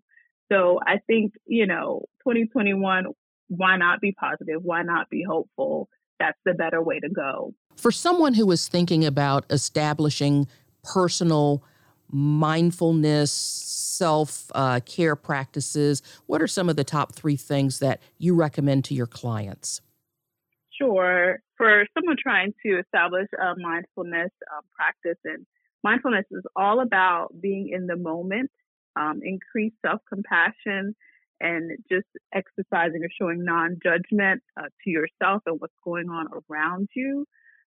So 0.51 0.79
I 0.87 0.99
think, 1.07 1.35
you 1.47 1.67
know, 1.67 2.05
2021, 2.21 3.07
why 3.49 3.77
not 3.77 4.01
be 4.01 4.12
positive? 4.12 4.61
Why 4.62 4.83
not 4.83 5.11
be 5.11 5.25
hopeful? 5.29 5.88
That's 6.21 6.38
the 6.45 6.55
better 6.55 6.81
way 6.81 7.01
to 7.01 7.09
go. 7.09 7.55
For 7.77 7.91
someone 7.91 8.35
who 8.35 8.51
is 8.53 8.69
thinking 8.69 9.05
about 9.05 9.45
establishing 9.51 10.47
personal 10.85 11.65
mindfulness, 12.12 13.33
self 13.33 14.51
uh, 14.55 14.81
care 14.85 15.16
practices, 15.16 16.03
what 16.27 16.42
are 16.42 16.46
some 16.46 16.68
of 16.68 16.77
the 16.77 16.85
top 16.85 17.14
three 17.14 17.37
things 17.37 17.79
that 17.81 18.01
you 18.18 18.35
recommend 18.35 18.85
to 18.85 18.94
your 18.94 19.07
clients? 19.07 19.81
Sure. 20.79 21.40
For 21.57 21.87
someone 21.96 22.16
trying 22.22 22.55
to 22.64 22.81
establish 22.81 23.29
a 23.38 23.55
mindfulness 23.59 24.31
uh, 24.51 24.61
practice, 24.77 25.18
and 25.25 25.46
mindfulness 25.85 26.25
is 26.31 26.42
all 26.57 26.81
about 26.81 27.29
being 27.40 27.70
in 27.72 27.87
the 27.87 27.96
moment, 27.96 28.51
um, 28.96 29.20
increased 29.22 29.77
self 29.85 30.01
compassion, 30.09 30.94
and 31.40 31.72
just 31.90 32.07
exercising 32.35 33.03
or 33.03 33.09
showing 33.20 33.44
non 33.44 33.79
judgment 33.83 34.42
uh, 34.59 34.68
to 34.85 34.90
yourself 34.90 35.42
and 35.46 35.61
what's 35.61 35.75
going 35.85 36.09
on 36.09 36.27
around 36.48 36.88
you. 36.94 37.27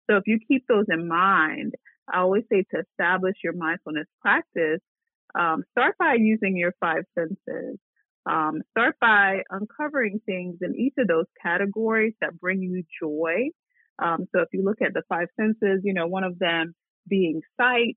So 0.09 0.17
if 0.17 0.25
you 0.27 0.39
keep 0.47 0.67
those 0.67 0.87
in 0.89 1.09
mind, 1.09 1.75
I 2.13 2.21
always 2.21 2.45
say 2.51 2.65
to 2.75 2.81
establish 2.81 3.37
your 3.43 3.55
mindfulness 3.55 4.07
practice, 4.21 4.81
um, 5.35 5.65
start 5.73 5.97
by 5.99 6.15
using 6.19 6.57
your 6.57 6.73
five 6.81 7.05
senses. 7.19 7.79
Um, 8.27 8.63
start 8.71 8.97
by 9.01 9.43
uncovering 9.51 10.21
things 10.25 10.57
in 10.63 10.75
each 10.77 10.95
of 10.99 11.09
those 11.09 11.27
categories 11.43 12.15
that 12.21 12.39
bring 12.41 12.63
you 12.63 12.83
joy. 13.01 13.51
Um, 13.99 14.27
so 14.35 14.41
if 14.41 14.49
you 14.53 14.65
look 14.65 14.81
at 14.81 14.95
the 14.95 15.03
five 15.09 15.29
senses, 15.39 15.83
you 15.85 15.93
know, 15.93 16.07
one 16.07 16.25
of 16.25 16.39
them 16.39 16.75
being 17.09 17.43
sight, 17.61 17.97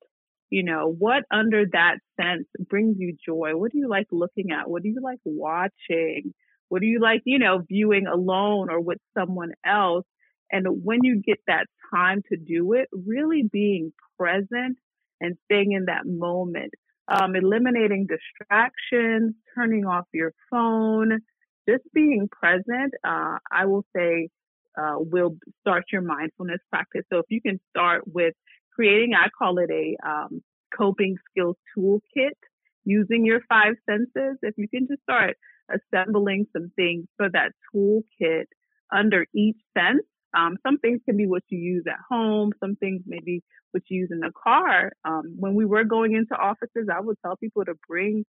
you 0.50 0.64
know, 0.64 0.94
what 0.98 1.24
under 1.32 1.66
that 1.72 1.98
sense 2.20 2.48
brings 2.70 2.98
you 3.00 3.16
joy? 3.26 3.56
What 3.56 3.72
do 3.72 3.78
you 3.78 3.90
like 3.90 4.08
looking 4.12 4.52
at? 4.52 4.70
What 4.70 4.84
do 4.84 4.90
you 4.90 5.00
like 5.02 5.20
watching? 5.26 6.34
What 6.70 6.82
do 6.82 6.88
you 6.88 7.00
like, 7.00 7.22
you 7.26 7.40
know, 7.40 7.64
viewing 7.68 8.08
alone 8.08 8.70
or 8.70 8.82
with 8.82 9.00
someone 9.18 9.52
else? 9.66 10.06
And 10.52 10.66
when 10.84 11.00
you 11.04 11.22
get 11.22 11.40
that 11.48 11.68
time 11.94 12.22
to 12.30 12.38
do 12.38 12.74
it, 12.74 12.88
really 12.92 13.44
being 13.52 13.92
present 14.18 14.78
and 15.20 15.38
staying 15.46 15.74
in 15.74 15.86
that 15.86 16.06
moment, 16.06 16.74
um, 17.08 17.36
eliminating 17.36 18.08
distractions, 18.08 19.34
turning 19.56 19.86
off 19.86 20.06
your 20.14 20.34
phone, 20.50 21.20
just 21.68 21.84
being 21.94 22.30
present, 22.32 22.94
uh, 23.04 23.38
I 23.52 23.66
will 23.66 23.86
say, 23.96 24.30
uh, 24.78 24.96
will 24.98 25.38
start 25.62 25.86
your 25.92 26.02
mindfulness 26.02 26.60
practice. 26.70 27.04
So 27.12 27.20
if 27.20 27.26
you 27.30 27.42
can 27.42 27.60
start 27.72 28.04
with 28.06 28.36
creating, 28.74 29.14
I 29.16 29.30
call 29.38 29.58
it 29.58 29.70
a 29.72 29.98
um, 30.08 30.42
coping 30.78 31.16
skills 31.30 31.56
toolkit 31.78 32.38
using 32.86 33.26
your 33.26 33.42
five 33.50 33.74
senses. 33.90 34.38
If 34.42 34.54
you 34.58 34.70
can 34.70 34.88
just 34.88 35.02
start 35.02 35.36
assembling 35.70 36.46
some 36.54 36.72
things 36.76 37.06
for 37.18 37.30
that 37.32 37.52
toolkit 37.74 38.46
under 38.92 39.26
each 39.34 39.58
sense, 39.78 40.04
um, 40.38 40.58
some 40.66 40.78
things 40.78 41.02
can 41.06 41.18
be 41.18 41.26
what 41.26 41.44
you 41.50 41.58
use 41.58 41.84
at 41.88 41.98
home. 42.10 42.52
Some 42.60 42.76
things 42.76 43.02
maybe 43.08 43.44
what 43.72 43.84
you 43.90 44.02
use 44.02 44.10
in 44.12 44.20
the 44.20 44.32
car. 44.32 44.92
Um, 45.04 45.36
when 45.38 45.56
we 45.56 45.66
were 45.66 45.84
going 45.84 46.14
into 46.14 46.36
offices, 46.36 46.88
I 46.94 47.02
would 47.02 47.18
tell 47.26 47.36
people 47.38 47.66
to 47.66 47.74
bring 47.88 48.24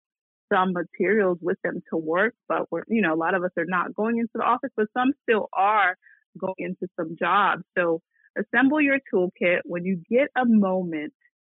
some 0.52 0.72
materials 0.72 1.38
with 1.42 1.58
them 1.64 1.82
to 1.90 1.96
work, 1.96 2.34
but 2.48 2.70
we're, 2.70 2.84
you 2.86 3.02
know, 3.02 3.12
a 3.12 3.16
lot 3.16 3.34
of 3.34 3.42
us 3.42 3.50
are 3.58 3.64
not 3.66 3.92
going 3.94 4.18
into 4.18 4.30
the 4.36 4.44
office, 4.44 4.70
but 4.76 4.86
some 4.96 5.12
still 5.22 5.48
are 5.52 5.96
going 6.38 6.54
into 6.58 6.86
some 6.98 7.16
jobs. 7.18 7.62
So 7.76 8.00
assemble 8.38 8.80
your 8.80 8.98
toolkit 9.12 9.60
when 9.64 9.84
you 9.84 10.00
get 10.08 10.28
a 10.36 10.44
moment, 10.46 11.12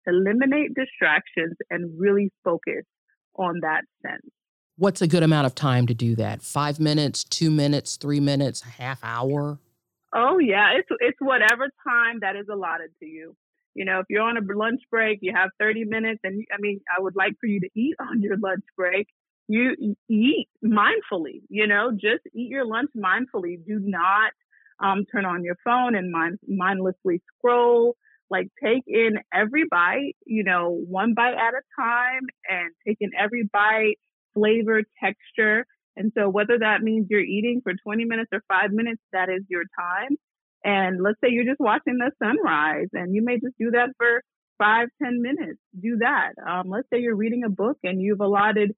eliminate 0.05 0.73
distractions 0.73 1.57
and 1.69 1.99
really 1.99 2.31
focus 2.45 2.86
on 3.36 3.60
that 3.62 3.81
sense. 4.01 4.21
What's 4.77 5.01
a 5.01 5.07
good 5.07 5.23
amount 5.23 5.47
of 5.47 5.55
time 5.55 5.88
to 5.88 5.93
do 5.93 6.15
that? 6.15 6.41
Five 6.41 6.79
minutes, 6.79 7.25
two 7.25 7.51
minutes, 7.51 7.97
three 7.97 8.21
minutes, 8.21 8.62
half 8.62 8.99
hour? 9.03 9.60
Oh 10.17 10.39
yeah, 10.39 10.73
it's 10.77 10.89
it's 11.01 11.19
whatever 11.21 11.69
time 11.88 12.19
that 12.21 12.38
is 12.38 12.47
allotted 12.51 12.91
to 13.01 13.08
you. 13.08 13.36
You 13.75 13.86
know, 13.86 13.99
if 14.01 14.08
you're 14.10 14.23
on 14.23 14.38
a 14.38 14.41
lunch 14.58 14.82
break, 14.91 15.19
you 15.21 15.34
have 15.36 15.51
30 15.60 15.86
minutes, 15.86 16.21
and 16.25 16.45
I 16.53 16.58
mean, 16.60 16.82
I 16.95 17.01
would 17.01 17.15
like 17.15 17.34
for 17.41 17.47
you 17.47 17.62
to 17.62 17.69
eat 17.75 17.95
on 18.01 18.21
your 18.21 18.38
lunch 18.38 18.65
break. 18.77 19.08
You 19.49 19.95
eat 20.10 20.49
mindfully. 20.65 21.43
You 21.49 21.67
know, 21.67 21.91
just 21.93 22.23
eat 22.36 22.49
your 22.51 22.65
lunch 22.67 22.91
mindfully. 22.97 23.65
Do 23.65 23.80
not 23.82 24.34
um, 24.84 25.06
turn 25.12 25.25
on 25.25 25.43
your 25.43 25.58
phone 25.65 25.95
and 25.95 26.12
mind, 26.12 26.39
mindlessly 26.47 27.21
scroll. 27.38 27.95
Like 28.30 28.49
take 28.63 28.84
in 28.88 29.19
every 29.34 29.65
bite. 29.71 30.15
You 30.25 30.43
know, 30.45 30.71
one 30.71 31.15
bite 31.15 31.36
at 31.36 31.53
a 31.56 31.63
time, 31.82 32.23
and 32.49 32.71
take 32.88 32.97
in 33.01 33.12
every 33.19 33.43
bite, 33.53 33.99
flavor, 34.36 34.84
texture 35.03 35.65
and 35.97 36.12
so 36.17 36.29
whether 36.29 36.60
that 36.60 36.81
means 36.81 37.07
you're 37.10 37.19
eating 37.19 37.62
for 37.63 37.73
20 37.73 38.05
minutes 38.05 38.29
or 38.31 38.41
five 38.47 38.71
minutes, 38.71 39.01
that 39.12 39.29
is 39.29 39.43
your 39.49 39.63
time. 39.77 40.15
And 40.63 41.01
let's 41.01 41.19
say 41.23 41.29
you're 41.31 41.45
just 41.45 41.60
watching 41.60 41.97
the 41.97 42.12
sunrise 42.23 42.89
and 42.93 43.13
you 43.15 43.23
may 43.23 43.36
just 43.39 43.57
do 43.60 43.71
that 43.71 43.89
for 43.97 44.21
five, 44.57 44.89
10 45.03 45.21
minutes. 45.21 45.60
Do 45.79 45.97
that. 45.97 46.33
Um, 46.47 46.69
let's 46.69 46.88
say 46.91 46.99
you're 46.99 47.15
reading 47.15 47.43
a 47.43 47.49
book 47.49 47.77
and 47.83 48.01
you've 48.01 48.21
allotted 48.21 48.75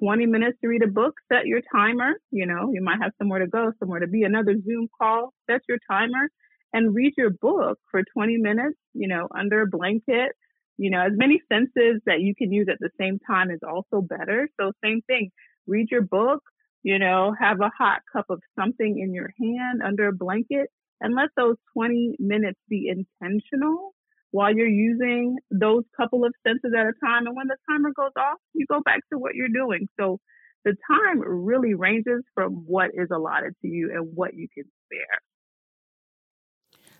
20 0.00 0.26
minutes 0.26 0.58
to 0.60 0.68
read 0.68 0.82
a 0.82 0.88
book, 0.88 1.14
set 1.32 1.46
your 1.46 1.60
timer. 1.72 2.14
You 2.30 2.46
know, 2.46 2.70
you 2.72 2.82
might 2.82 3.00
have 3.00 3.12
somewhere 3.18 3.40
to 3.40 3.46
go, 3.46 3.72
somewhere 3.78 4.00
to 4.00 4.06
be, 4.06 4.22
another 4.22 4.54
Zoom 4.64 4.88
call, 5.00 5.32
set 5.50 5.60
your 5.68 5.78
timer 5.90 6.28
and 6.72 6.94
read 6.94 7.14
your 7.16 7.30
book 7.30 7.78
for 7.90 8.02
20 8.12 8.36
minutes, 8.38 8.76
you 8.92 9.08
know, 9.08 9.28
under 9.36 9.62
a 9.62 9.66
blanket. 9.66 10.32
You 10.76 10.90
know, 10.90 11.00
as 11.00 11.12
many 11.14 11.40
senses 11.50 12.00
that 12.06 12.20
you 12.20 12.34
can 12.34 12.52
use 12.52 12.66
at 12.68 12.78
the 12.80 12.90
same 13.00 13.20
time 13.24 13.50
is 13.52 13.60
also 13.66 14.02
better. 14.02 14.48
So 14.60 14.72
same 14.82 15.00
thing 15.06 15.30
read 15.66 15.88
your 15.90 16.02
book, 16.02 16.42
you 16.82 16.98
know, 16.98 17.34
have 17.38 17.60
a 17.60 17.70
hot 17.76 18.00
cup 18.12 18.26
of 18.28 18.40
something 18.58 18.98
in 18.98 19.14
your 19.14 19.30
hand 19.40 19.82
under 19.84 20.08
a 20.08 20.12
blanket 20.12 20.68
and 21.00 21.14
let 21.14 21.30
those 21.36 21.56
20 21.76 22.16
minutes 22.18 22.58
be 22.68 22.88
intentional 22.88 23.94
while 24.30 24.54
you're 24.54 24.66
using 24.66 25.36
those 25.50 25.84
couple 25.96 26.24
of 26.24 26.34
senses 26.46 26.72
at 26.76 26.86
a 26.86 26.92
time. 27.04 27.26
And 27.26 27.36
when 27.36 27.46
the 27.46 27.56
timer 27.70 27.90
goes 27.96 28.12
off, 28.16 28.38
you 28.52 28.66
go 28.68 28.80
back 28.84 29.00
to 29.12 29.18
what 29.18 29.34
you're 29.34 29.48
doing. 29.48 29.88
So 29.98 30.18
the 30.64 30.74
time 30.90 31.20
really 31.20 31.74
ranges 31.74 32.22
from 32.34 32.64
what 32.66 32.90
is 32.94 33.08
allotted 33.14 33.54
to 33.62 33.68
you 33.68 33.92
and 33.94 34.14
what 34.14 34.34
you 34.34 34.48
can 34.52 34.64
spare. 34.86 35.20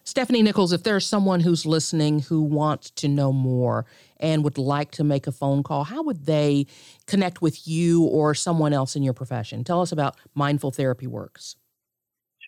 Stephanie 0.06 0.42
Nichols, 0.42 0.72
if 0.72 0.82
there's 0.82 1.06
someone 1.06 1.40
who's 1.40 1.64
listening 1.64 2.20
who 2.20 2.42
wants 2.42 2.90
to 2.90 3.08
know 3.08 3.32
more 3.32 3.86
and 4.18 4.44
would 4.44 4.58
like 4.58 4.90
to 4.92 5.02
make 5.02 5.26
a 5.26 5.32
phone 5.32 5.62
call, 5.62 5.84
how 5.84 6.02
would 6.02 6.26
they 6.26 6.66
connect 7.06 7.40
with 7.40 7.66
you 7.66 8.04
or 8.04 8.34
someone 8.34 8.74
else 8.74 8.96
in 8.96 9.02
your 9.02 9.14
profession? 9.14 9.64
Tell 9.64 9.80
us 9.80 9.92
about 9.92 10.16
Mindful 10.34 10.72
Therapy 10.72 11.06
Works. 11.06 11.56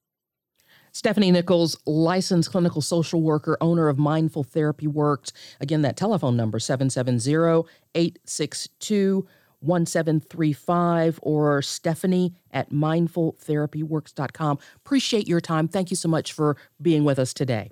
Stephanie 0.92 1.30
Nichols, 1.30 1.78
licensed 1.86 2.50
clinical 2.50 2.82
social 2.82 3.22
worker, 3.22 3.56
owner 3.62 3.88
of 3.88 3.98
Mindful 3.98 4.44
Therapy 4.44 4.86
Works. 4.86 5.32
Again, 5.58 5.80
that 5.82 5.96
telephone 5.96 6.36
number 6.36 6.58
770 6.58 7.66
862 7.94 9.26
1735 9.64 11.18
or 11.22 11.62
Stephanie 11.62 12.34
at 12.50 12.70
mindfultherapyworks.com. 12.70 14.58
Appreciate 14.76 15.26
your 15.26 15.40
time. 15.40 15.68
Thank 15.68 15.90
you 15.90 15.96
so 15.96 16.08
much 16.08 16.32
for 16.32 16.56
being 16.80 17.04
with 17.04 17.18
us 17.18 17.34
today. 17.34 17.70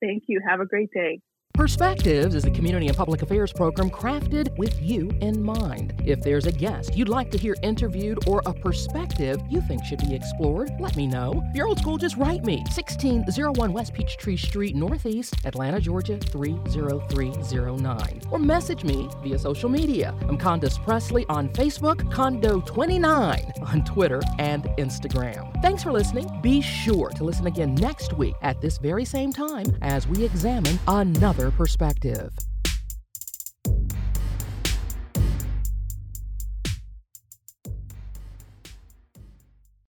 Thank 0.00 0.24
you. 0.26 0.40
Have 0.46 0.60
a 0.60 0.66
great 0.66 0.90
day. 0.92 1.20
Perspectives 1.54 2.34
is 2.34 2.46
a 2.46 2.50
community 2.50 2.88
and 2.88 2.96
public 2.96 3.20
affairs 3.20 3.52
program 3.52 3.90
crafted 3.90 4.56
with 4.56 4.80
you 4.80 5.10
in 5.20 5.42
mind. 5.42 5.92
If 6.02 6.22
there's 6.22 6.46
a 6.46 6.52
guest 6.52 6.96
you'd 6.96 7.10
like 7.10 7.30
to 7.30 7.36
hear 7.36 7.54
interviewed 7.62 8.26
or 8.26 8.40
a 8.46 8.54
perspective 8.54 9.38
you 9.50 9.60
think 9.60 9.84
should 9.84 9.98
be 9.98 10.14
explored, 10.14 10.70
let 10.80 10.96
me 10.96 11.06
know. 11.06 11.42
If 11.50 11.56
you're 11.56 11.66
old 11.66 11.78
school, 11.78 11.98
just 11.98 12.16
write 12.16 12.42
me 12.42 12.60
1601 12.74 13.70
West 13.70 13.92
Peachtree 13.92 14.38
Street, 14.38 14.74
Northeast, 14.74 15.34
Atlanta, 15.44 15.78
Georgia 15.78 16.16
30309. 16.16 18.22
Or 18.30 18.38
message 18.38 18.82
me 18.82 19.10
via 19.22 19.38
social 19.38 19.68
media. 19.68 20.14
I'm 20.28 20.38
Condace 20.38 20.78
Pressley 20.78 21.26
on 21.28 21.50
Facebook, 21.50 21.96
Condo29 22.10 23.62
on 23.62 23.84
Twitter 23.84 24.22
and 24.38 24.64
Instagram. 24.78 25.52
Thanks 25.60 25.82
for 25.82 25.92
listening. 25.92 26.30
Be 26.40 26.62
sure 26.62 27.10
to 27.10 27.24
listen 27.24 27.46
again 27.46 27.74
next 27.74 28.14
week 28.14 28.36
at 28.40 28.58
this 28.62 28.78
very 28.78 29.04
same 29.04 29.34
time 29.34 29.66
as 29.82 30.08
we 30.08 30.24
examine 30.24 30.78
another 30.88 31.41
perspective. 31.50 32.32